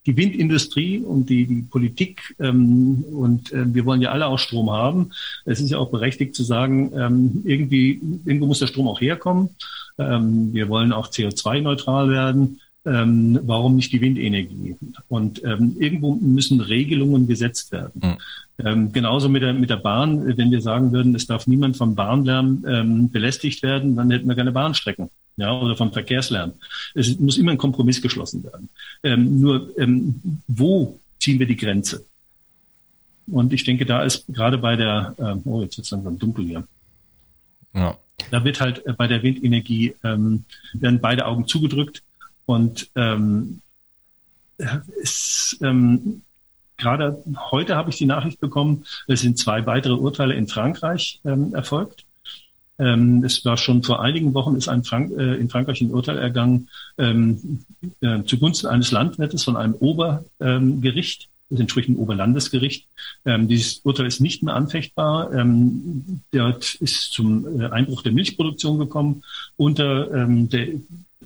[0.05, 4.69] die Windindustrie und die, die Politik ähm, und äh, wir wollen ja alle auch Strom
[4.71, 5.11] haben.
[5.45, 9.49] Es ist ja auch berechtigt zu sagen, ähm, irgendwie, irgendwo muss der Strom auch herkommen.
[9.97, 12.59] Ähm, wir wollen auch CO2-neutral werden.
[12.85, 14.75] Ähm, warum nicht die Windenergie?
[15.07, 18.01] Und ähm, irgendwo müssen Regelungen gesetzt werden.
[18.03, 18.65] Mhm.
[18.65, 21.95] Ähm, genauso mit der, mit der Bahn, wenn wir sagen würden, es darf niemand vom
[21.95, 26.53] Bahnlärm ähm, belästigt werden, dann hätten wir keine Bahnstrecken ja, oder vom Verkehrslärm.
[26.93, 28.69] Es muss immer ein Kompromiss geschlossen werden.
[29.03, 32.05] Ähm, nur ähm, wo ziehen wir die Grenze?
[33.27, 36.45] Und ich denke, da ist gerade bei der, äh, oh, jetzt wird es langsam dunkel
[36.45, 36.67] hier.
[37.73, 37.97] Ja.
[38.31, 42.03] Da wird halt äh, bei der Windenergie, ähm, werden beide Augen zugedrückt
[42.45, 43.61] und ähm,
[45.01, 46.21] es, ähm,
[46.77, 51.53] gerade heute habe ich die Nachricht bekommen, es sind zwei weitere Urteile in Frankreich ähm,
[51.55, 52.02] erfolgt.
[52.83, 56.17] Ähm, es war schon vor einigen Wochen ist ein Frank äh, in Frankreich ein Urteil
[56.17, 57.59] ergangen ähm,
[58.01, 62.87] äh, zugunsten eines Landwirtes von einem Obergericht, das entspricht dem Oberlandesgericht.
[63.25, 65.33] Ähm, dieses Urteil ist nicht mehr anfechtbar.
[65.33, 69.23] Ähm, dort ist zum äh, Einbruch der Milchproduktion gekommen
[69.55, 70.67] unter ähm, der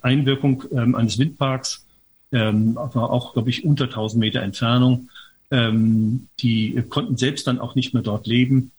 [0.02, 1.88] Einwirkung ähm, eines Windparks,
[2.32, 5.10] ähm, aber auch, glaube ich, unter 1000 Meter Entfernung.
[5.50, 8.72] Ähm, die konnten selbst dann auch nicht mehr dort leben.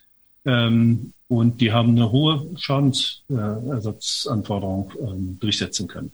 [1.28, 6.10] Und die haben eine hohe Schadensersatzanforderung ähm, durchsetzen können.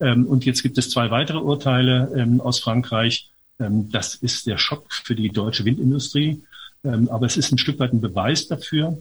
[0.00, 3.30] Ähm, und jetzt gibt es zwei weitere Urteile ähm, aus Frankreich.
[3.58, 6.42] Ähm, das ist der Schock für die deutsche Windindustrie.
[6.84, 9.00] Ähm, aber es ist ein Stück weit ein Beweis dafür,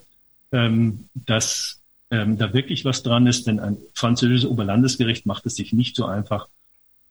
[0.51, 5.97] ähm, dass da wirklich was dran ist, denn ein französisches Oberlandesgericht macht es sich nicht
[5.97, 6.47] so einfach,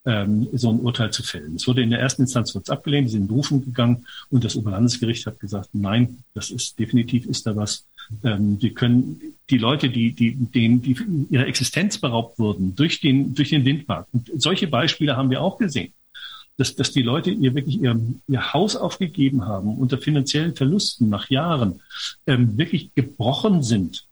[0.05, 1.57] so ein Urteil zu fällen.
[1.57, 4.55] Es wurde in der ersten Instanz wird's abgelehnt, sie sind in Berufung gegangen und das
[4.55, 7.85] Oberlandesgericht hat gesagt, nein, das ist definitiv ist da was.
[8.23, 10.97] Ähm, wir können die Leute, die, die, denen, die
[11.31, 14.07] ihrer Existenz beraubt wurden durch den, durch den Windpark.
[14.13, 15.93] Und solche Beispiele haben wir auch gesehen.
[16.57, 21.29] Dass, dass die Leute ihr wirklich ihr, ihr Haus aufgegeben haben unter finanziellen Verlusten nach
[21.29, 21.81] Jahren,
[22.29, 24.07] ähm, wirklich gebrochen sind,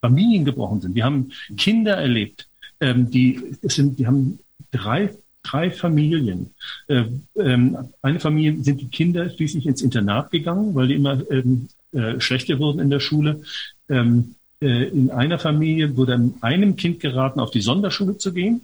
[0.00, 0.94] Familien gebrochen sind.
[0.94, 2.48] Wir haben Kinder erlebt,
[2.80, 4.38] ähm, die, es sind, die haben
[4.70, 5.10] drei
[5.44, 6.50] drei Familien.
[6.88, 7.04] Äh,
[7.36, 12.20] ähm, eine Familie sind die Kinder schließlich ins Internat gegangen, weil die immer ähm, äh,
[12.20, 13.42] schlechter wurden in der Schule.
[13.88, 18.62] Ähm, äh, in einer Familie wurde einem Kind geraten, auf die Sonderschule zu gehen.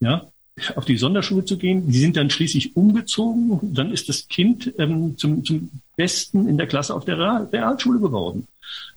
[0.00, 0.26] Ja,
[0.74, 1.90] auf die Sonderschule zu gehen.
[1.90, 3.60] Die sind dann schließlich umgezogen.
[3.74, 7.18] Dann ist das Kind ähm, zum, zum Besten in der Klasse auf der
[7.52, 8.46] Realschule geworden.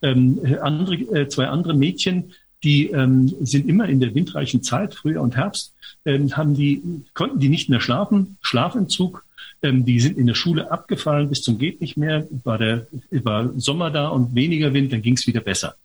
[0.01, 2.33] Ähm, andere, äh, zwei andere Mädchen
[2.63, 5.73] die ähm, sind immer in der windreichen Zeit, Frühjahr und Herbst,
[6.05, 6.81] ähm, haben die,
[7.13, 9.23] konnten die nicht mehr schlafen, Schlafentzug.
[9.61, 12.27] Ähm, die sind in der Schule abgefallen bis zum geht nicht mehr.
[12.43, 15.75] War der war Sommer da und weniger Wind, dann ging es wieder besser.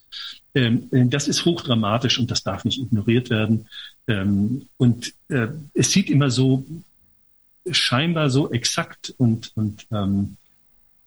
[0.54, 3.66] Ähm, äh, das ist hochdramatisch und das darf nicht ignoriert werden.
[4.06, 6.64] Ähm, und äh, es sieht immer so
[7.70, 10.36] scheinbar so exakt und, und ähm,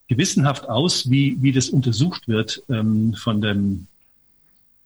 [0.07, 3.87] gewissenhaft aus, wie, wie das untersucht wird ähm, von dem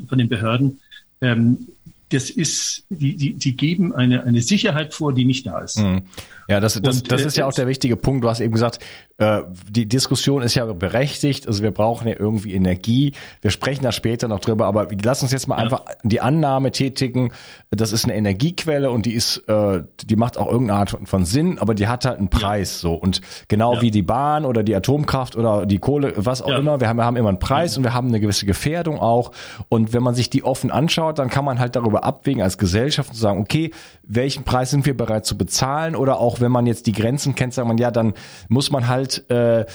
[0.08, 0.80] von den Behörden,
[1.22, 1.68] ähm,
[2.12, 5.80] das ist, die, die, die geben eine, eine Sicherheit vor, die nicht da ist.
[5.80, 6.04] Mhm.
[6.48, 8.26] Ja, das, das, und, das ist ja auch der wichtige Punkt.
[8.26, 8.80] Du hast eben gesagt,
[9.20, 11.48] äh, die Diskussion ist ja berechtigt.
[11.48, 13.14] Also wir brauchen ja irgendwie Energie.
[13.42, 14.66] Wir sprechen da später noch drüber.
[14.66, 15.64] Aber lass uns jetzt mal ja.
[15.64, 17.32] einfach die Annahme tätigen.
[17.70, 21.58] Das ist eine Energiequelle und die ist, äh, die macht auch irgendeine Art von Sinn,
[21.60, 22.82] aber die hat halt einen Preis.
[22.82, 22.90] Ja.
[22.90, 23.82] So und genau ja.
[23.82, 26.82] wie die Bahn oder die Atomkraft oder die Kohle, was auch immer.
[26.82, 29.32] Wir haben, wir haben immer einen Preis und wir haben eine gewisse Gefährdung auch.
[29.70, 33.12] Und wenn man sich die offen anschaut, dann kann man halt darüber abwägen als Gesellschaft
[33.12, 33.72] und sagen, okay,
[34.04, 35.96] welchen Preis sind wir bereit zu bezahlen?
[35.96, 38.14] Oder auch wenn man jetzt die Grenzen kennt, sagt man, ja, dann
[38.50, 39.66] muss man halt äh,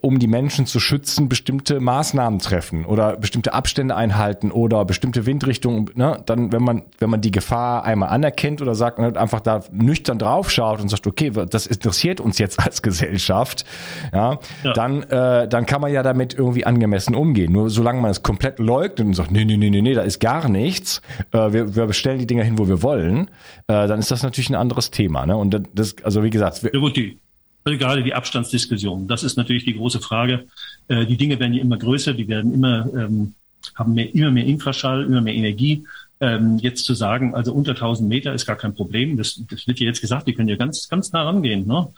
[0.00, 5.90] um die Menschen zu schützen, bestimmte Maßnahmen treffen oder bestimmte Abstände einhalten oder bestimmte Windrichtungen,
[5.94, 9.62] ne, dann, wenn man, wenn man die Gefahr einmal anerkennt oder sagt, ne, einfach da
[9.72, 13.66] nüchtern draufschaut und sagt, okay, das interessiert uns jetzt als Gesellschaft,
[14.10, 14.72] ja, ja.
[14.72, 17.52] dann, äh, dann kann man ja damit irgendwie angemessen umgehen.
[17.52, 20.18] Nur solange man es komplett leugnet und sagt, nee, nee, nee, nee, nee, da ist
[20.18, 23.28] gar nichts, äh, wir, wir bestellen die Dinger hin, wo wir wollen,
[23.66, 26.72] äh, dann ist das natürlich ein anderes Thema, ne, und das, also wie gesagt, wir,
[26.72, 27.20] ja, gut, die
[27.64, 29.08] also gerade die Abstandsdiskussion.
[29.08, 30.46] Das ist natürlich die große Frage.
[30.88, 33.34] Äh, die Dinge werden ja immer größer, die werden immer, ähm,
[33.74, 35.84] haben mehr, immer mehr Infraschall, immer mehr Energie.
[36.20, 39.16] Ähm, jetzt zu sagen, also unter 1000 Meter ist gar kein Problem.
[39.16, 41.66] Das, das wird ja jetzt gesagt, die können ja ganz, ganz nah rangehen.
[41.66, 41.88] Ne?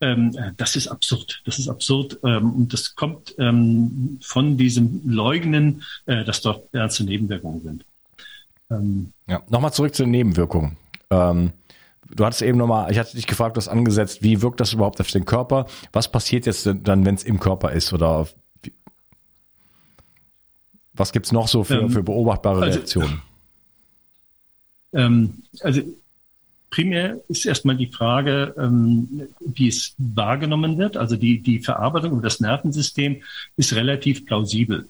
[0.00, 1.42] Ähm, das ist absurd.
[1.44, 2.18] Das ist absurd.
[2.22, 7.84] Ähm, und das kommt ähm, von diesem Leugnen, äh, dass dort ernste Nebenwirkungen sind.
[8.70, 10.76] Ähm, ja, nochmal zurück zu den Nebenwirkungen.
[12.14, 15.00] Du hattest eben nochmal, ich hatte dich gefragt, du hast angesetzt, wie wirkt das überhaupt
[15.00, 15.66] auf den Körper?
[15.92, 17.92] Was passiert jetzt dann, wenn es im Körper ist?
[17.92, 18.28] Oder
[20.94, 23.22] was gibt's noch so für, ähm, für beobachtbare also, Reaktionen?
[24.92, 25.82] Ähm, also
[26.70, 30.96] primär ist erstmal die Frage, ähm, wie es wahrgenommen wird.
[30.96, 33.22] Also die, die Verarbeitung über das Nervensystem
[33.56, 34.88] ist relativ plausibel.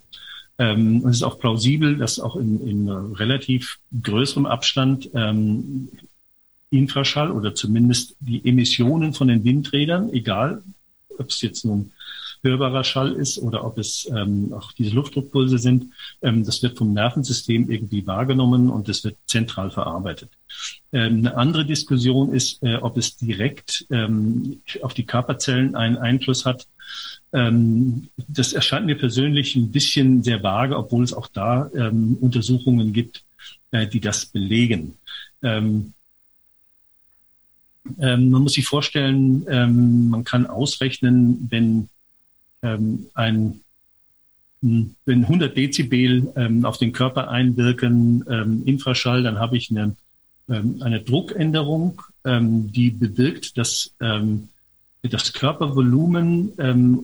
[0.58, 5.88] Ähm, und es ist auch plausibel, dass auch in, in relativ größerem Abstand ähm,
[6.70, 10.62] Infraschall oder zumindest die Emissionen von den Windrädern, egal
[11.18, 11.92] ob es jetzt nun
[12.42, 16.92] hörbarer Schall ist oder ob es ähm, auch diese Luftdruckpulse sind, ähm, das wird vom
[16.92, 20.30] Nervensystem irgendwie wahrgenommen und das wird zentral verarbeitet.
[20.92, 26.44] Ähm, eine andere Diskussion ist, äh, ob es direkt ähm, auf die Körperzellen einen Einfluss
[26.44, 26.66] hat.
[27.32, 32.92] Ähm, das erscheint mir persönlich ein bisschen sehr vage, obwohl es auch da ähm, Untersuchungen
[32.92, 33.24] gibt,
[33.72, 34.96] äh, die das belegen.
[35.42, 35.92] Ähm,
[38.00, 41.88] ähm, man muss sich vorstellen, ähm, man kann ausrechnen, wenn
[42.62, 43.60] ähm, ein
[44.62, 49.94] wenn 100 Dezibel ähm, auf den Körper einwirken, ähm, Infraschall, dann habe ich eine,
[50.48, 56.48] ähm, eine Druckänderung, die bewirkt, dass das Körpervolumen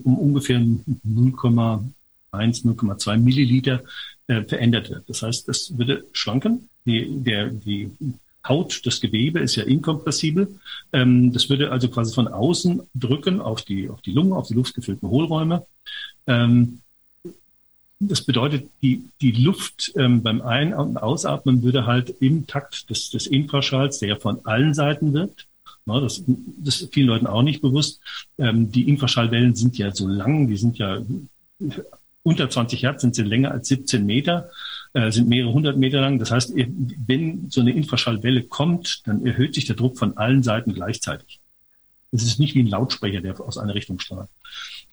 [0.03, 1.85] um ungefähr 0,1,
[2.33, 3.85] 0,2 Milliliter
[4.29, 5.09] äh, verändert wird.
[5.09, 6.69] Das heißt, das würde schwanken.
[6.85, 7.91] Die, der, die
[8.47, 10.59] Haut, das Gewebe ist ja inkompressibel.
[10.93, 14.55] Ähm, das würde also quasi von außen drücken auf die, auf die Lunge, auf die
[14.55, 15.67] luftgefüllten Hohlräume.
[16.27, 16.81] Ähm,
[18.01, 23.11] das bedeutet, die, die Luft ähm, beim Ein- und Ausatmen würde halt im Takt des,
[23.11, 25.47] des Infraschalls, der ja von allen Seiten wirkt,
[25.85, 28.01] na, das, das ist vielen Leuten auch nicht bewusst,
[28.39, 31.01] ähm, die Infraschallwellen sind ja so lang, die sind ja
[32.23, 34.51] unter 20 Hertz, sind sie länger als 17 Meter
[34.95, 36.19] äh, sind mehrere hundert Meter lang.
[36.19, 40.75] Das heißt, wenn so eine Infraschallwelle kommt, dann erhöht sich der Druck von allen Seiten
[40.75, 41.41] gleichzeitig.
[42.11, 44.29] Es ist nicht wie ein Lautsprecher, der aus einer Richtung strahlt.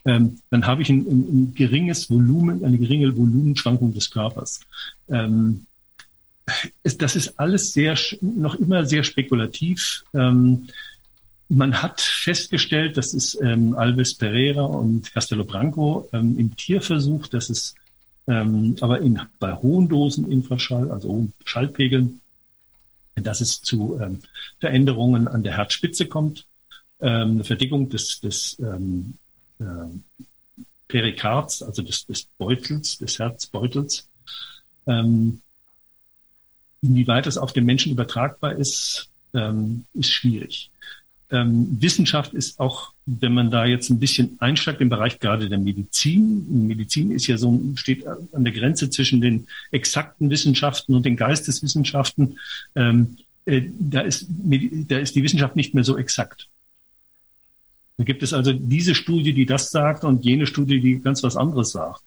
[0.05, 4.61] Ähm, dann habe ich ein, ein, ein, geringes Volumen, eine geringe Volumenschwankung des Körpers.
[5.09, 5.65] Ähm,
[6.83, 10.03] das ist alles sehr, noch immer sehr spekulativ.
[10.13, 10.69] Ähm,
[11.49, 17.49] man hat festgestellt, das ist ähm, Alves Pereira und Castello Branco ähm, im Tierversuch, dass
[17.49, 17.75] es
[18.29, 22.21] ähm, aber in, bei hohen Dosen Infraschall, also hohen Schallpegeln,
[23.15, 24.19] dass es zu ähm,
[24.59, 26.45] Veränderungen an der Herzspitze kommt,
[27.01, 29.15] ähm, eine Verdickung des, des ähm,
[29.59, 29.65] äh,
[30.87, 34.07] Perikards, also des, des Beutels, des Herzbeutels.
[34.85, 35.41] Ähm,
[36.81, 40.71] inwieweit es auf den Menschen übertragbar ist, ähm, ist schwierig
[41.31, 45.59] ähm, Wissenschaft ist auch, wenn man da jetzt ein bisschen einsteigt im Bereich gerade der
[45.59, 46.67] Medizin.
[46.67, 52.39] Medizin ist ja so, steht an der Grenze zwischen den exakten Wissenschaften und den Geisteswissenschaften.
[52.75, 56.47] Ähm, äh, da ist, da ist die Wissenschaft nicht mehr so exakt.
[57.97, 61.35] Da gibt es also diese Studie, die das sagt und jene Studie, die ganz was
[61.35, 62.01] anderes sagt.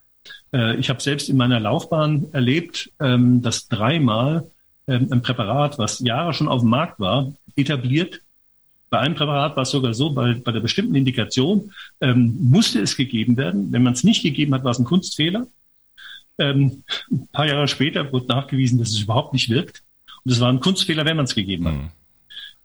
[0.53, 4.51] Äh, ich habe selbst in meiner Laufbahn erlebt, ähm, dass dreimal
[4.89, 8.21] ähm, ein Präparat, was Jahre schon auf dem Markt war, etabliert
[8.93, 12.95] bei einem Präparat war es sogar so, bei, bei der bestimmten Indikation ähm, musste es
[12.95, 13.73] gegeben werden.
[13.73, 15.47] Wenn man es nicht gegeben hat, war es ein Kunstfehler.
[16.39, 19.83] Ähm, ein paar Jahre später wurde nachgewiesen, dass es überhaupt nicht wirkt.
[20.23, 21.75] Und es war ein Kunstfehler, wenn man es gegeben hat.
[21.75, 21.91] Mhm.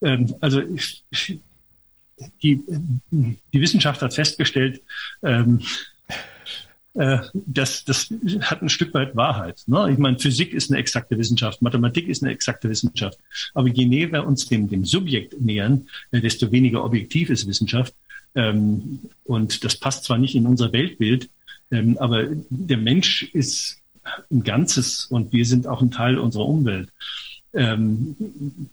[0.02, 1.06] Ähm, also ich,
[2.44, 2.62] die,
[3.10, 4.82] die Wissenschaft hat festgestellt,
[5.24, 5.62] ähm,
[6.98, 9.64] äh, das, das hat ein Stück weit Wahrheit.
[9.68, 9.92] Ne?
[9.92, 13.20] Ich meine, Physik ist eine exakte Wissenschaft, Mathematik ist eine exakte Wissenschaft.
[13.54, 17.94] Aber je näher wir uns dem, dem Subjekt nähern, äh, desto weniger objektiv ist Wissenschaft.
[18.34, 21.30] Ähm, und das passt zwar nicht in unser Weltbild,
[21.70, 23.78] ähm, aber der Mensch ist
[24.32, 26.90] ein Ganzes und wir sind auch ein Teil unserer Umwelt.
[27.54, 28.16] Ähm,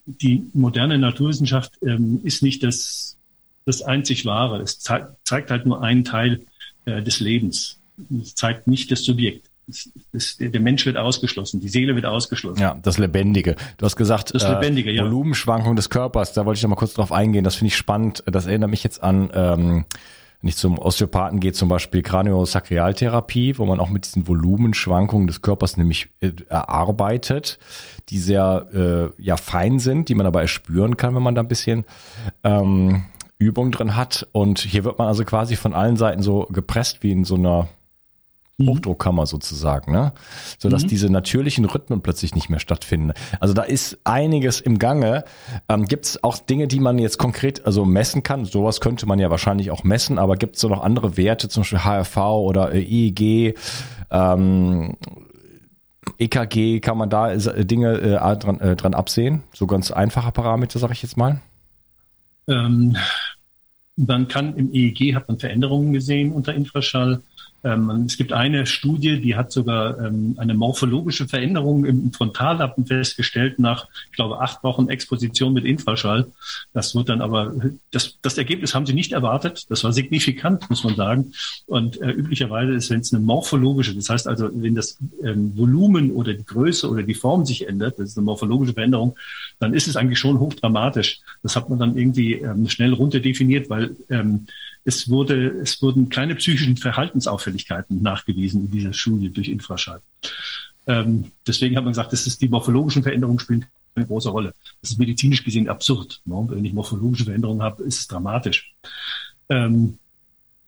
[0.07, 1.77] die moderne Naturwissenschaft
[2.23, 3.17] ist nicht das,
[3.65, 4.63] das einzig Wahre.
[4.63, 6.47] Es ze zeigt halt nur einen Teil
[6.85, 7.79] äh, des Lebens.
[8.21, 9.51] Es zeigt nicht das Subjekt.
[9.67, 12.61] Das, das, der Mensch wird ausgeschlossen, die Seele wird ausgeschlossen.
[12.61, 13.57] Ja, das Lebendige.
[13.79, 16.93] Du hast gesagt, das Lebendige, äh, Volumenschwankung des Körpers, da wollte ich noch mal kurz
[16.93, 17.45] drauf eingehen.
[17.45, 18.23] Das finde ich spannend.
[18.27, 19.87] Das erinnert mich jetzt an, ähm,
[20.43, 25.41] wenn ich zum Osteopathen gehe, zum Beispiel Kraniosakraltherapie, wo man auch mit diesen Volumenschwankungen des
[25.41, 27.59] Körpers nämlich äh, erarbeitet,
[28.11, 28.67] die sehr
[29.19, 31.87] äh, ja fein sind, die man aber erspüren kann, wenn man da ein bisschen
[32.43, 33.05] ähm,
[33.39, 34.29] Übung drin hat.
[34.33, 37.69] Und hier wird man also quasi von allen Seiten so gepresst wie in so einer.
[38.63, 40.13] Hochdruckkammer sozusagen, ne?
[40.59, 40.89] So dass mhm.
[40.89, 43.13] diese natürlichen Rhythmen plötzlich nicht mehr stattfinden.
[43.41, 45.25] Also da ist einiges im Gange.
[45.69, 48.45] Ähm, gibt es auch Dinge, die man jetzt konkret also messen kann?
[48.45, 51.63] Sowas könnte man ja wahrscheinlich auch messen, aber gibt es so noch andere Werte, zum
[51.63, 53.59] Beispiel HRV oder EEG,
[54.11, 54.97] ähm,
[56.19, 59.43] EKG, kann man da Dinge äh, dran, äh, dran absehen?
[59.53, 61.41] So ganz einfache Parameter, sage ich jetzt mal.
[62.47, 62.97] Ähm,
[63.97, 67.23] man kann im EEG hat man Veränderungen gesehen unter Infraschall.
[67.65, 73.59] Ähm, es gibt eine Studie, die hat sogar ähm, eine morphologische Veränderung im Frontallappen festgestellt
[73.59, 76.27] nach, ich glaube, acht Wochen Exposition mit Infraschall.
[76.75, 77.55] Das wird dann aber,
[77.91, 79.65] das, das Ergebnis haben sie nicht erwartet.
[79.71, 81.33] Das war signifikant, muss man sagen.
[81.67, 86.11] Und äh, üblicherweise ist, wenn es eine morphologische, das heißt also, wenn das ähm, Volumen
[86.11, 89.17] oder die Größe oder die Form sich ändert, das ist eine morphologische Veränderung,
[89.59, 91.21] dann ist es eigentlich schon hochdramatisch.
[91.43, 93.97] Das hat man dann irgendwie ähm, schnell runterdefiniert, weil
[94.85, 100.01] es wurde, es wurden keine psychischen Verhaltensauffälligkeiten nachgewiesen in dieser Studie durch Infraschall.
[100.87, 104.55] Ähm, deswegen hat man gesagt, das ist die morphologischen Veränderungen spielen eine große Rolle.
[104.81, 106.21] Das ist medizinisch gesehen absurd.
[106.25, 106.47] Ne?
[106.49, 108.73] Wenn ich morphologische Veränderungen habe, ist es dramatisch.
[109.49, 109.99] Ähm,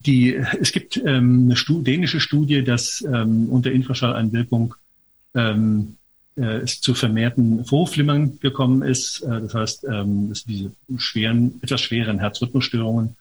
[0.00, 4.74] die, es gibt ähm, eine Stu dänische Studie, dass ähm, unter Infraschalleinwirkung
[5.34, 5.96] ähm,
[6.36, 9.22] äh, es zu vermehrten Vorflimmern gekommen ist.
[9.22, 13.16] Äh, das heißt, ähm, dass diese schweren, etwas schweren Herzrhythmusstörungen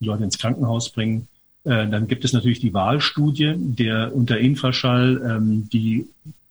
[0.00, 1.28] die Leute ins Krankenhaus bringen.
[1.64, 6.06] Äh, dann gibt es natürlich die Wahlstudie, der unter Infraschall ähm, die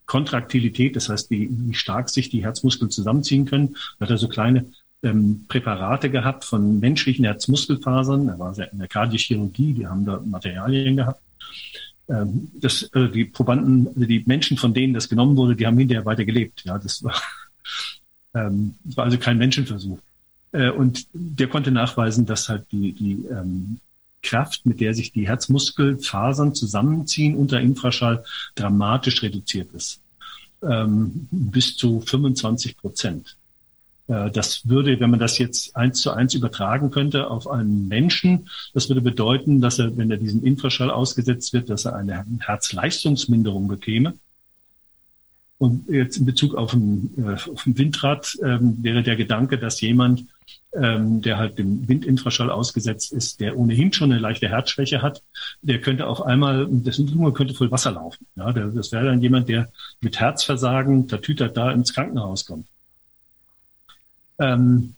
[0.06, 3.76] Kontraktilität, das heißt, wie, wie stark sich die Herzmuskeln zusammenziehen können.
[4.00, 4.66] Da hat er so kleine
[5.04, 8.28] ähm, Präparate gehabt von menschlichen Herzmuskelfasern.
[8.28, 11.22] Da war in der Kardiochirurgie, die haben da Materialien gehabt.
[12.10, 15.78] Ähm, das, äh, die Probanden, also die Menschen, von denen das genommen wurde, die haben
[15.78, 16.64] hinterher weiter gelebt.
[16.66, 17.16] Ja, das war,
[18.34, 20.00] ähm, das war also kein Menschenversuch.
[20.52, 23.80] Äh, und der konnte nachweisen, dass halt die, die ähm,
[24.22, 28.24] Kraft, mit der sich die Herzmuskelfasern zusammenziehen unter Infraschall,
[28.56, 30.02] dramatisch reduziert ist.
[30.62, 33.38] Ähm, bis zu 25 Prozent.
[34.08, 38.50] Äh, das würde, wenn man das jetzt eins zu eins übertragen könnte auf einen Menschen,
[38.74, 43.68] das würde bedeuten, dass er, wenn er diesem Infraschall ausgesetzt wird, dass er eine Herzleistungsminderung
[43.68, 44.16] bekäme.
[45.60, 49.82] Und jetzt in Bezug auf ein, äh, auf ein Windrad ähm, wäre der Gedanke, dass
[49.82, 50.26] jemand,
[50.74, 55.24] ähm, der halt dem Windinfraschall ausgesetzt ist, der ohnehin schon eine leichte Herzschwäche hat,
[55.62, 58.28] der könnte auf einmal, dessen Lunge könnte voll Wasser laufen.
[58.36, 59.70] Ja, der, das wäre dann jemand, der
[60.02, 62.68] mit Herzversagen, tatütert da ins Krankenhaus kommt.
[64.40, 64.96] Ähm,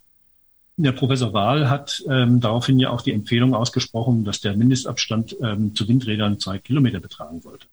[0.76, 5.74] der Professor Wahl hat ähm, daraufhin ja auch die Empfehlung ausgesprochen, dass der Mindestabstand ähm,
[5.74, 7.66] zu Windrädern zwei Kilometer betragen sollte.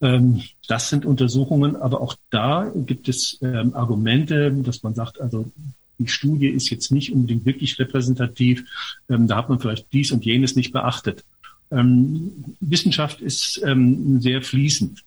[0.00, 5.50] Ähm, das sind Untersuchungen, aber auch da gibt es ähm, Argumente, dass man sagt, also
[5.98, 8.64] die Studie ist jetzt nicht unbedingt wirklich repräsentativ.
[9.08, 11.24] Ähm, da hat man vielleicht dies und jenes nicht beachtet.
[11.70, 15.04] Ähm, Wissenschaft ist ähm, sehr fließend.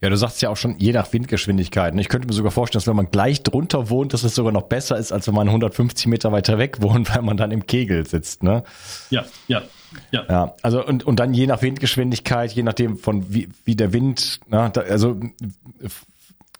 [0.00, 1.94] Ja, du sagst ja auch schon, je nach Windgeschwindigkeit.
[1.98, 4.64] Ich könnte mir sogar vorstellen, dass wenn man gleich drunter wohnt, dass es sogar noch
[4.64, 8.06] besser ist, als wenn man 150 Meter weiter weg wohnt, weil man dann im Kegel
[8.06, 8.42] sitzt.
[8.42, 8.64] Ne?
[9.08, 9.62] Ja, ja,
[10.10, 10.24] ja.
[10.28, 14.40] ja, also und, und dann je nach Windgeschwindigkeit, je nachdem von wie, wie der Wind,
[14.46, 15.18] na, da, also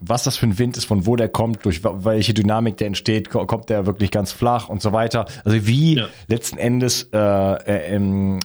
[0.00, 3.30] was das für ein Wind ist, von wo der kommt, durch welche Dynamik der entsteht,
[3.30, 5.26] kommt der wirklich ganz flach und so weiter.
[5.44, 6.08] Also wie ja.
[6.26, 8.40] letzten Endes äh, äh, ähm,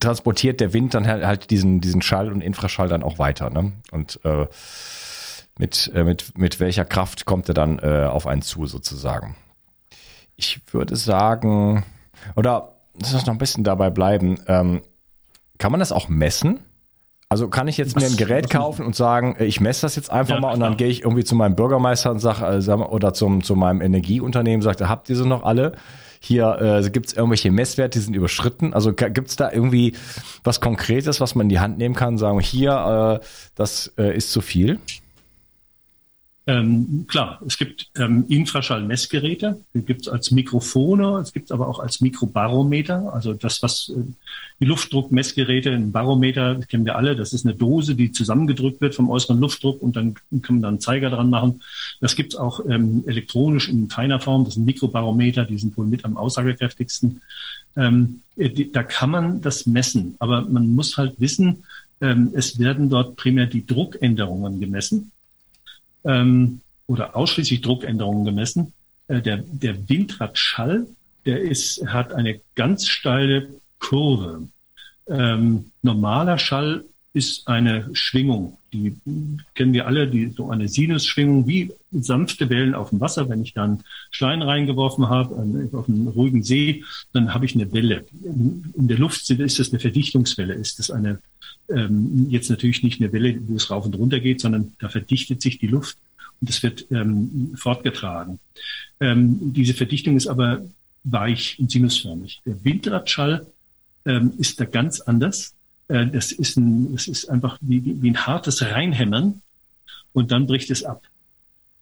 [0.00, 3.50] transportiert der Wind dann halt, halt diesen, diesen Schall und Infraschall dann auch weiter.
[3.50, 3.72] Ne?
[3.90, 4.46] Und äh,
[5.58, 9.36] mit, äh, mit, mit welcher Kraft kommt er dann äh, auf einen zu, sozusagen.
[10.36, 11.84] Ich würde sagen,
[12.34, 14.38] oder lass uns noch ein bisschen dabei bleiben.
[14.48, 14.80] Ähm,
[15.58, 16.60] kann man das auch messen?
[17.32, 20.10] Also kann ich jetzt was, mir ein Gerät kaufen und sagen, ich messe das jetzt
[20.10, 23.14] einfach ja, mal und dann gehe ich irgendwie zu meinem Bürgermeister und sage, also, oder
[23.14, 25.72] zum, zu meinem Energieunternehmen, sagt, habt ihr sie noch alle?
[26.24, 28.74] hier äh, gibt es irgendwelche Messwerte, die sind überschritten.
[28.74, 29.94] Also gibt es da irgendwie
[30.44, 34.30] was Konkretes, was man in die Hand nehmen kann, sagen, hier, äh, das äh, ist
[34.30, 34.78] zu viel?
[36.44, 41.78] Ähm, klar, es gibt ähm, Infraschallmessgeräte, die gibt es als Mikrofone, es gibt aber auch
[41.78, 44.00] als Mikrobarometer, also das, was äh,
[44.58, 49.08] die Luftdruckmessgeräte, ein Barometer, kennen wir alle, das ist eine Dose, die zusammengedrückt wird vom
[49.08, 51.62] äußeren Luftdruck und dann kann man dann einen Zeiger dran machen.
[52.00, 55.86] Das gibt es auch ähm, elektronisch in feiner Form, das sind Mikrobarometer, die sind wohl
[55.86, 57.20] mit am aussagekräftigsten.
[57.76, 61.62] Ähm, äh, die, da kann man das messen, aber man muss halt wissen,
[62.00, 65.12] ähm, es werden dort primär die Druckänderungen gemessen
[66.04, 68.72] ähm, oder ausschließlich Druckänderungen gemessen.
[69.08, 70.86] Äh, der, der Windradschall,
[71.24, 74.48] der ist, hat eine ganz steile Kurve.
[75.08, 78.58] Ähm, normaler Schall ist eine Schwingung.
[78.72, 78.96] Die
[79.54, 83.28] kennen wir alle, die, so eine Sinusschwingung, wie sanfte Wellen auf dem Wasser.
[83.28, 83.80] Wenn ich dann
[84.10, 85.34] Stein reingeworfen habe,
[85.72, 88.04] auf einem ruhigen See, dann habe ich eine Welle.
[88.22, 91.18] In der Luft ist das eine Verdichtungswelle, ist das eine
[91.68, 95.42] ähm, jetzt natürlich nicht eine Welle, wo es rauf und runter geht, sondern da verdichtet
[95.42, 95.96] sich die Luft
[96.40, 98.38] und es wird ähm, fortgetragen.
[99.00, 100.62] Ähm, diese Verdichtung ist aber
[101.04, 102.42] weich und sinusförmig.
[102.46, 103.46] Der Windradschall
[104.04, 105.54] ähm, ist da ganz anders.
[105.92, 109.42] Äh, das, ist ein, das ist einfach wie, wie ein hartes Reinhämmern
[110.14, 111.02] und dann bricht es ab.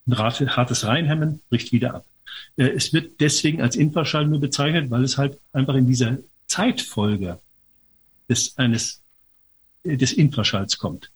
[0.07, 2.05] Ein hartes Reinhämmern bricht wieder ab.
[2.57, 6.18] Äh, es wird deswegen als Infraschall nur bezeichnet, weil es halt einfach in dieser
[6.49, 7.38] Zeitfolge
[8.29, 9.01] des, eines
[9.85, 11.11] des Infraschalls kommt.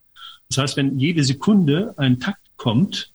[0.48, 3.10] Das heißt, wenn jede Sekunde ein Takt kommt,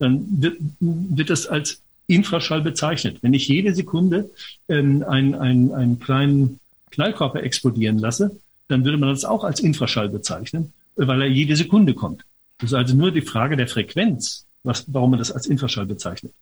[0.00, 3.18] dann wird, wird das als Infraschall bezeichnet.
[3.22, 4.30] Wenn ich jede Sekunde
[4.68, 6.58] ähm, einen, einen, einen kleinen
[6.90, 8.36] Knallkörper explodieren lasse,
[8.72, 12.24] dann würde man das auch als Infraschall bezeichnen, weil er jede Sekunde kommt.
[12.58, 16.32] Das ist also nur die Frage der Frequenz, was, warum man das als Infraschall bezeichnet.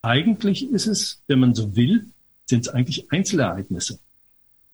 [0.00, 2.06] Eigentlich ist es, wenn man so will,
[2.46, 3.98] sind es eigentlich Einzelereignisse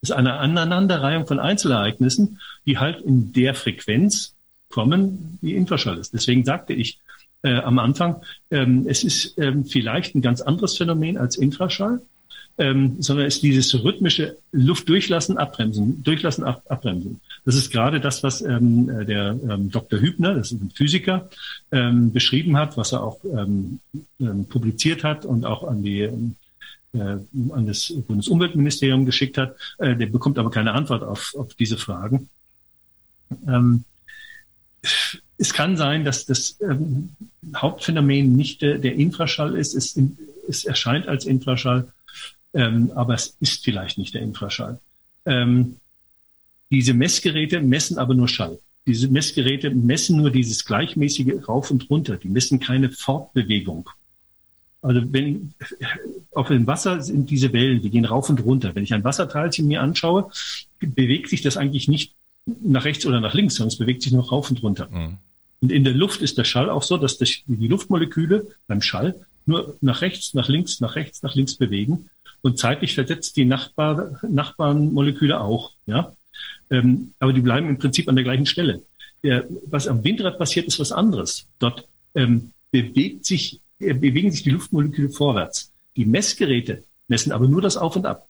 [0.00, 4.34] ist eine Aneinanderreihung von Einzelereignissen, die halt in der Frequenz
[4.68, 6.12] kommen, wie Infraschall ist.
[6.14, 6.98] Deswegen sagte ich
[7.42, 12.00] äh, am Anfang, ähm, es ist ähm, vielleicht ein ganz anderes Phänomen als Infraschall
[12.58, 17.20] ähm, sondern ist dieses rhythmische Luftdurchlassen, Abbremsen, Durchlassen, ab, Abbremsen.
[17.44, 20.00] Das ist gerade das, was ähm, äh, der ähm, Dr.
[20.00, 21.30] Hübner, das ist ein Physiker,
[21.70, 23.78] ähm, beschrieben hat, was er auch ähm,
[24.20, 26.02] ähm, publiziert hat und auch an die
[26.92, 29.54] äh, an das Bundesumweltministerium geschickt hat.
[29.78, 32.28] Äh, der bekommt aber keine Antwort auf, auf diese Fragen.
[33.46, 33.84] Ähm,
[35.38, 37.10] es kann sein, dass das ähm,
[37.54, 39.74] Hauptphänomen nicht der, der Infraschall ist.
[39.74, 39.98] Es,
[40.48, 41.92] es erscheint als Infraschall,
[42.58, 44.80] ähm, aber es ist vielleicht nicht der Infraschall.
[45.24, 45.76] Ähm,
[46.70, 48.58] diese Messgeräte messen aber nur Schall.
[48.84, 52.16] Diese Messgeräte messen nur dieses gleichmäßige Rauf und Runter.
[52.16, 53.88] Die messen keine Fortbewegung.
[54.82, 55.54] Also wenn
[56.32, 58.74] auf dem Wasser sind diese Wellen, die gehen rauf und runter.
[58.74, 60.30] Wenn ich ein Wasserteilchen mir anschaue,
[60.80, 64.28] bewegt sich das eigentlich nicht nach rechts oder nach links, sondern es bewegt sich nur
[64.28, 64.88] rauf und runter.
[64.90, 65.18] Mhm.
[65.60, 69.14] Und in der Luft ist der Schall auch so, dass die Luftmoleküle beim Schall
[69.46, 72.08] nur nach rechts, nach links, nach rechts, nach links bewegen
[72.42, 75.72] und zeitlich versetzt die Nachbar, Nachbarnmoleküle auch.
[75.86, 76.14] Ja?
[76.70, 78.82] Ähm, aber die bleiben im Prinzip an der gleichen Stelle.
[79.22, 81.46] Der, was am Windrad passiert, ist was anderes.
[81.58, 85.72] Dort ähm, bewegt sich, äh, bewegen sich die Luftmoleküle vorwärts.
[85.96, 88.28] Die Messgeräte messen aber nur das Auf und Ab.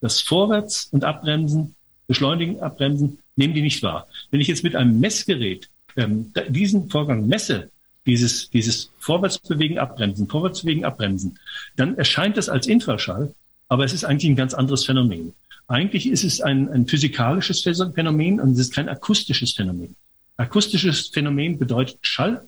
[0.00, 1.74] Das Vorwärts- und Abbremsen,
[2.06, 4.06] Beschleunigen, Abbremsen, nehmen die nicht wahr.
[4.30, 7.70] Wenn ich jetzt mit einem Messgerät ähm, diesen Vorgang messe,
[8.06, 11.38] dieses, dieses Vorwärtsbewegen, Abbremsen, Vorwärtsbewegen, Abbremsen,
[11.76, 13.34] dann erscheint es als Infraschall,
[13.68, 15.32] aber es ist eigentlich ein ganz anderes Phänomen.
[15.66, 19.96] Eigentlich ist es ein, ein physikalisches Phänomen und es ist kein akustisches Phänomen.
[20.36, 22.46] Akustisches Phänomen bedeutet Schall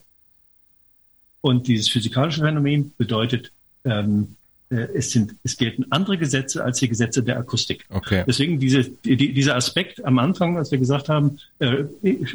[1.40, 3.52] und dieses physikalische Phänomen bedeutet
[3.84, 7.84] ähm, äh, es sind, es gelten andere Gesetze als die Gesetze der Akustik.
[7.88, 8.24] Okay.
[8.26, 11.84] Deswegen diese, die, dieser Aspekt am Anfang, als wir gesagt haben, äh,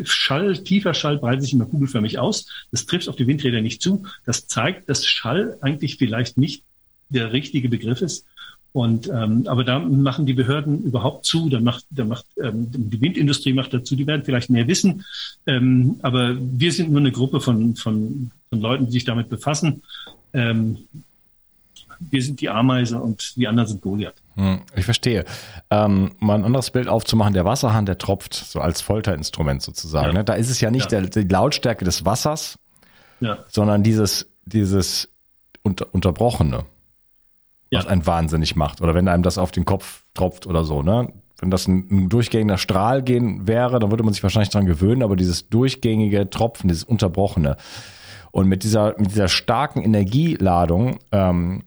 [0.03, 2.47] Schall, tiefer Schall breitet sich immer kugelförmig aus.
[2.71, 4.03] Das trifft auf die Windräder nicht zu.
[4.25, 6.63] Das zeigt, dass Schall eigentlich vielleicht nicht
[7.09, 8.25] der richtige Begriff ist.
[8.73, 13.01] Und ähm, aber da machen die Behörden überhaupt zu, da macht, da macht ähm, die
[13.01, 15.03] Windindustrie macht dazu, die werden vielleicht mehr wissen.
[15.45, 19.81] Ähm, aber wir sind nur eine Gruppe von, von, von Leuten, die sich damit befassen.
[20.33, 20.77] Ähm,
[22.09, 24.21] wir sind die Ameise und die anderen sind Goliath.
[24.35, 25.25] Hm, ich verstehe.
[25.69, 30.07] Ähm, mal ein anderes Bild aufzumachen, der Wasserhahn, der tropft so als Folterinstrument sozusagen.
[30.07, 30.13] Ja.
[30.13, 30.23] Ne?
[30.23, 31.01] Da ist es ja nicht ja.
[31.01, 32.57] Der, die Lautstärke des Wassers,
[33.19, 33.37] ja.
[33.47, 35.09] sondern dieses, dieses
[35.61, 36.65] unter, Unterbrochene,
[37.71, 38.81] was einen wahnsinnig macht.
[38.81, 40.81] Oder wenn einem das auf den Kopf tropft oder so.
[40.81, 41.13] Ne?
[41.39, 45.03] Wenn das ein, ein durchgängiger Strahl gehen wäre, dann würde man sich wahrscheinlich dran gewöhnen,
[45.03, 47.57] aber dieses durchgängige Tropfen, dieses Unterbrochene.
[48.31, 51.63] Und mit dieser, mit dieser starken Energieladung ähm,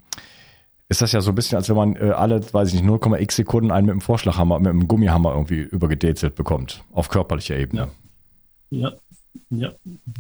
[0.88, 3.36] ist das ja so ein bisschen, als wenn man äh, alle, weiß ich nicht, 0,x
[3.36, 7.88] Sekunden einen mit dem Vorschlaghammer, mit dem Gummihammer irgendwie übergedezelt bekommt, auf körperlicher Ebene.
[8.70, 8.80] Ja.
[8.80, 8.92] ja.
[9.50, 9.72] Ja,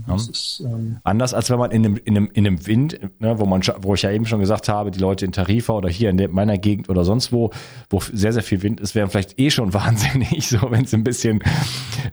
[0.06, 0.14] ja.
[0.14, 3.46] Ist, ähm Anders als wenn man in einem, in einem, in einem Wind, ne, wo
[3.46, 6.30] man, wo ich ja eben schon gesagt habe, die Leute in Tarifa oder hier in
[6.32, 7.50] meiner Gegend oder sonst wo,
[7.90, 11.04] wo sehr, sehr viel Wind ist, wären vielleicht eh schon wahnsinnig, so wenn sie ein
[11.04, 11.40] bisschen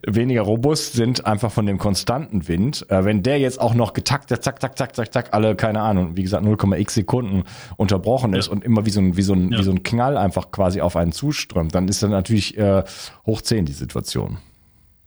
[0.05, 2.85] weniger robust sind, einfach von dem konstanten Wind.
[2.89, 6.17] Äh, wenn der jetzt auch noch getaktet, zack, zack, zack, zack, zack, alle, keine Ahnung,
[6.17, 7.43] wie gesagt, 0,x Sekunden
[7.77, 8.53] unterbrochen ist ja.
[8.53, 9.59] und immer wie so ein, wie so ein, ja.
[9.59, 12.83] wie so ein Knall einfach quasi auf einen zuströmt, dann ist dann natürlich äh,
[13.25, 14.37] hoch 10 die Situation.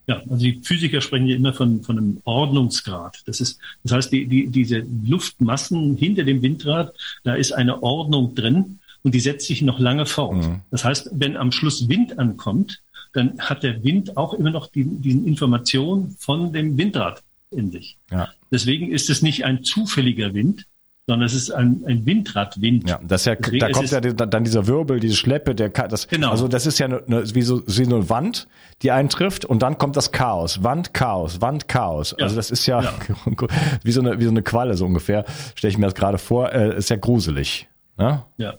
[0.06, 3.22] Ja, also die Physiker sprechen ja immer von, von einem Ordnungsgrad.
[3.26, 8.34] Das ist, das heißt, die, die, diese Luftmassen hinter dem Windrad, da ist eine Ordnung
[8.34, 10.36] drin und die setzt sich noch lange fort.
[10.36, 10.60] Mhm.
[10.70, 12.82] Das heißt, wenn am Schluss Wind ankommt,
[13.12, 17.96] dann hat der Wind auch immer noch die, diesen Information von dem Windrad in sich.
[18.10, 18.28] Ja.
[18.50, 20.66] Deswegen ist es nicht ein zufälliger Wind,
[21.06, 22.88] sondern es ist ein, ein Windradwind.
[22.88, 26.08] Ja, das ist ja, Deswegen da kommt ja dann dieser Wirbel, diese Schleppe, der das,
[26.08, 26.30] genau.
[26.30, 28.48] also das ist ja eine, eine, wie, so, wie so eine Wand,
[28.82, 32.14] die eintrifft und dann kommt das Chaos, Wand, Chaos, Wand, Chaos.
[32.18, 32.24] Ja.
[32.24, 32.92] Also das ist ja, ja,
[33.82, 35.24] wie so eine wie so eine Qualle so ungefähr.
[35.54, 37.68] Stelle ich mir das gerade vor, äh, ist ja gruselig.
[37.98, 38.22] Ne?
[38.38, 38.54] Ja.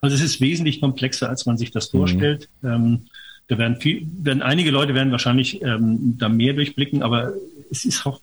[0.00, 2.48] Also es ist wesentlich komplexer, als man sich das vorstellt.
[2.60, 2.70] Mhm.
[2.70, 3.06] Ähm,
[3.46, 7.32] da werden viel, werden einige Leute werden wahrscheinlich ähm, da mehr durchblicken, aber
[7.70, 8.20] es ist auch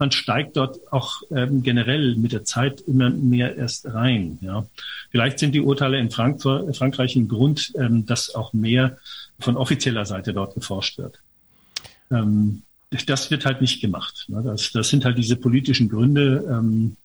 [0.00, 4.38] man steigt dort auch ähm, generell mit der Zeit immer mehr erst rein.
[4.40, 4.64] Ja.
[5.10, 8.96] Vielleicht sind die Urteile in Frankfurt, Frankreich ein Grund, ähm, dass auch mehr
[9.38, 11.20] von offizieller Seite dort geforscht wird.
[12.10, 12.62] Ähm,
[13.06, 14.24] das wird halt nicht gemacht.
[14.28, 14.42] Ne.
[14.42, 16.44] Das, das sind halt diese politischen Gründe.
[16.50, 16.96] Ähm,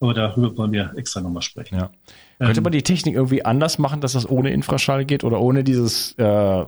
[0.00, 1.76] aber darüber wollen wir extra nochmal sprechen.
[1.76, 1.92] Ja.
[2.38, 5.62] Könnte ähm, man die Technik irgendwie anders machen, dass das ohne Infraschall geht oder ohne
[5.62, 6.64] dieses äh,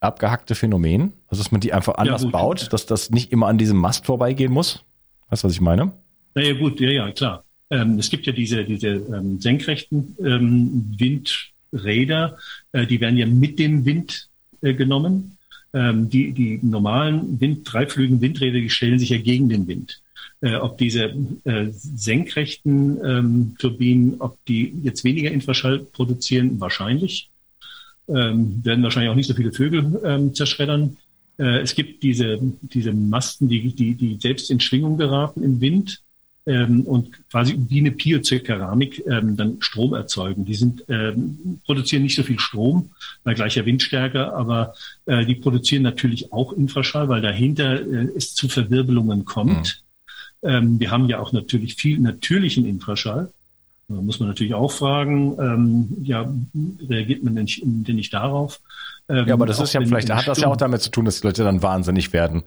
[0.00, 1.12] abgehackte Phänomen?
[1.28, 4.06] Also, dass man die einfach anders ja, baut, dass das nicht immer an diesem Mast
[4.06, 4.84] vorbeigehen muss?
[5.30, 5.92] Weißt du, was ich meine?
[6.34, 7.44] Naja, gut, ja, ja, klar.
[7.70, 12.38] Ähm, es gibt ja diese, diese ähm, senkrechten ähm, Windräder,
[12.72, 14.28] äh, die werden ja mit dem Wind
[14.62, 15.36] äh, genommen.
[15.74, 20.00] Ähm, die, die normalen Wind, dreiflügigen Windräder, die stellen sich ja gegen den Wind.
[20.40, 27.28] Äh, ob diese äh, senkrechten ähm, Turbinen, ob die jetzt weniger Infraschall produzieren, wahrscheinlich.
[28.08, 30.96] Ähm, werden wahrscheinlich auch nicht so viele Vögel ähm, zerschreddern.
[31.38, 36.02] Äh, es gibt diese, diese Masten, die, die, die selbst in Schwingung geraten im Wind
[36.48, 40.46] ähm, und quasi wie eine Piezokeramik ähm, dann Strom erzeugen.
[40.46, 42.90] Die sind, ähm, produzieren nicht so viel Strom
[43.22, 48.48] bei gleicher Windstärke, aber äh, die produzieren natürlich auch Infraschall, weil dahinter äh, es zu
[48.48, 49.82] Verwirbelungen kommt.
[50.42, 50.48] Mhm.
[50.48, 53.30] Ähm, wir haben ja auch natürlich viel natürlichen Infraschall.
[53.88, 56.30] Da muss man natürlich auch fragen, ähm, ja,
[56.88, 58.60] reagiert man denn nicht, denn nicht darauf?
[59.08, 61.20] Ähm, ja, aber das ist ja vielleicht, hat das ja auch damit zu tun, dass
[61.20, 62.42] die Leute dann wahnsinnig werden.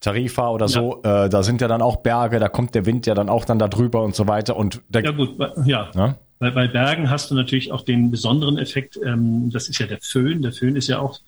[0.00, 1.24] Tarifa oder so, ja.
[1.24, 3.58] äh, da sind ja dann auch Berge, da kommt der Wind ja dann auch dann
[3.58, 4.54] da drüber und so weiter.
[4.56, 5.90] Und der, ja gut, ja.
[5.94, 6.16] ja?
[6.38, 10.00] Bei, bei Bergen hast du natürlich auch den besonderen Effekt, ähm, das ist ja der
[10.02, 10.42] Föhn.
[10.42, 11.20] Der Föhn ist ja auch,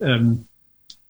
[0.00, 0.46] ähm,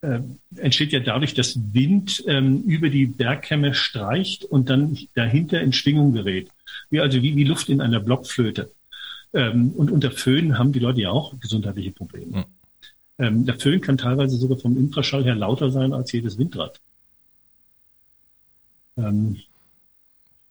[0.03, 0.20] äh,
[0.57, 6.12] entsteht ja dadurch, dass Wind ähm, über die Bergkämme streicht und dann dahinter in Schwingung
[6.12, 6.51] gerät.
[6.91, 8.70] Wie, also wie, wie Luft in einer Blockflöte.
[9.32, 12.39] Ähm, und unter Föhn haben die Leute ja auch gesundheitliche Probleme.
[12.39, 12.45] Mhm.
[13.18, 16.80] Ähm, der Föhn kann teilweise sogar vom Infraschall her lauter sein als jedes Windrad.
[18.97, 19.41] Ähm,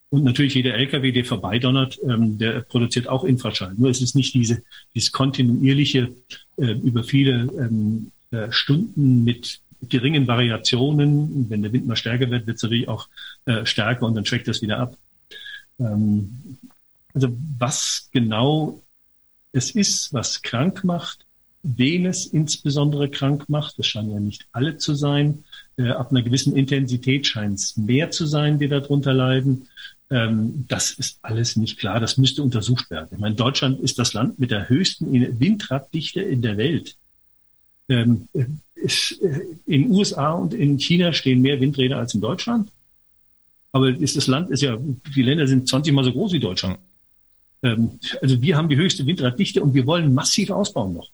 [0.09, 3.73] und natürlich jeder LKW, der vorbeidonnert, ähm, der produziert auch Infraschall.
[3.77, 4.63] Nur es ist nicht diese,
[4.93, 6.11] dieses kontinuierliche
[6.57, 9.59] äh, über viele ähm, äh, Stunden mit
[9.89, 11.49] geringen Variationen.
[11.49, 13.09] Wenn der Wind mal stärker wird, wird es natürlich auch
[13.45, 14.97] äh, stärker und dann schwächt das wieder ab.
[15.79, 16.57] Ähm,
[17.13, 18.81] also was genau
[19.51, 21.25] es ist, was krank macht,
[21.63, 25.43] wen es insbesondere krank macht, das scheinen ja nicht alle zu sein,
[25.77, 29.67] äh, ab einer gewissen Intensität scheint es mehr zu sein, die darunter leiden.
[30.09, 31.99] Ähm, das ist alles nicht klar.
[31.99, 33.09] Das müsste untersucht werden.
[33.11, 36.95] Ich meine, Deutschland ist das Land mit der höchsten Windraddichte in der Welt.
[37.89, 38.45] Ähm, äh,
[39.65, 42.69] in USA und in China stehen mehr Windräder als in Deutschland.
[43.75, 46.79] Aber ist das Land ist ja, die Länder sind 20 mal so groß wie Deutschland.
[47.61, 51.09] Ähm, also wir haben die höchste Windraddichte und wir wollen massiv ausbauen noch.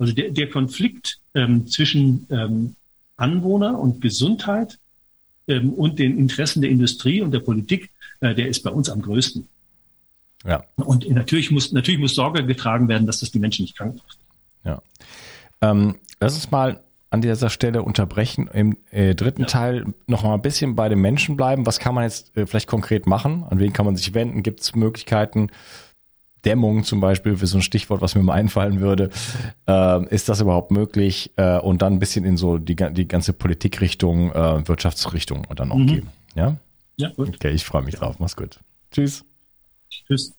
[0.00, 2.74] Also der, der Konflikt ähm, zwischen ähm,
[3.14, 4.80] Anwohner und Gesundheit
[5.46, 9.00] ähm, und den Interessen der Industrie und der Politik, äh, der ist bei uns am
[9.00, 9.46] größten.
[10.44, 10.64] Ja.
[10.74, 14.18] Und natürlich muss, natürlich muss Sorge getragen werden, dass das die Menschen nicht krank macht.
[14.64, 14.82] Ja.
[15.60, 16.82] Ähm, lass uns mal
[17.12, 18.48] an dieser Stelle unterbrechen.
[18.52, 19.46] Im äh, dritten ja.
[19.46, 21.66] Teil noch mal ein bisschen bei den Menschen bleiben.
[21.66, 23.44] Was kann man jetzt äh, vielleicht konkret machen?
[23.48, 24.42] An wen kann man sich wenden?
[24.42, 25.48] Gibt es Möglichkeiten,
[26.44, 29.10] Dämmung zum Beispiel, für so ein Stichwort, was mir mal einfallen würde.
[29.68, 31.32] Äh, ist das überhaupt möglich?
[31.36, 35.70] Äh, und dann ein bisschen in so die, die ganze Politikrichtung, äh, Wirtschaftsrichtung und dann
[35.70, 35.86] auch mhm.
[35.86, 36.08] gehen.
[36.34, 36.56] Ja?
[36.96, 37.28] Ja, gut.
[37.28, 38.16] Okay, ich freue mich drauf.
[38.18, 38.58] Mach's gut.
[38.90, 39.24] Tschüss.
[39.90, 40.34] Tschüss.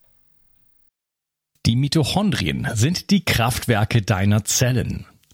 [1.65, 5.05] Die Mitochondrien sind die Kraftwerke deiner Zellen.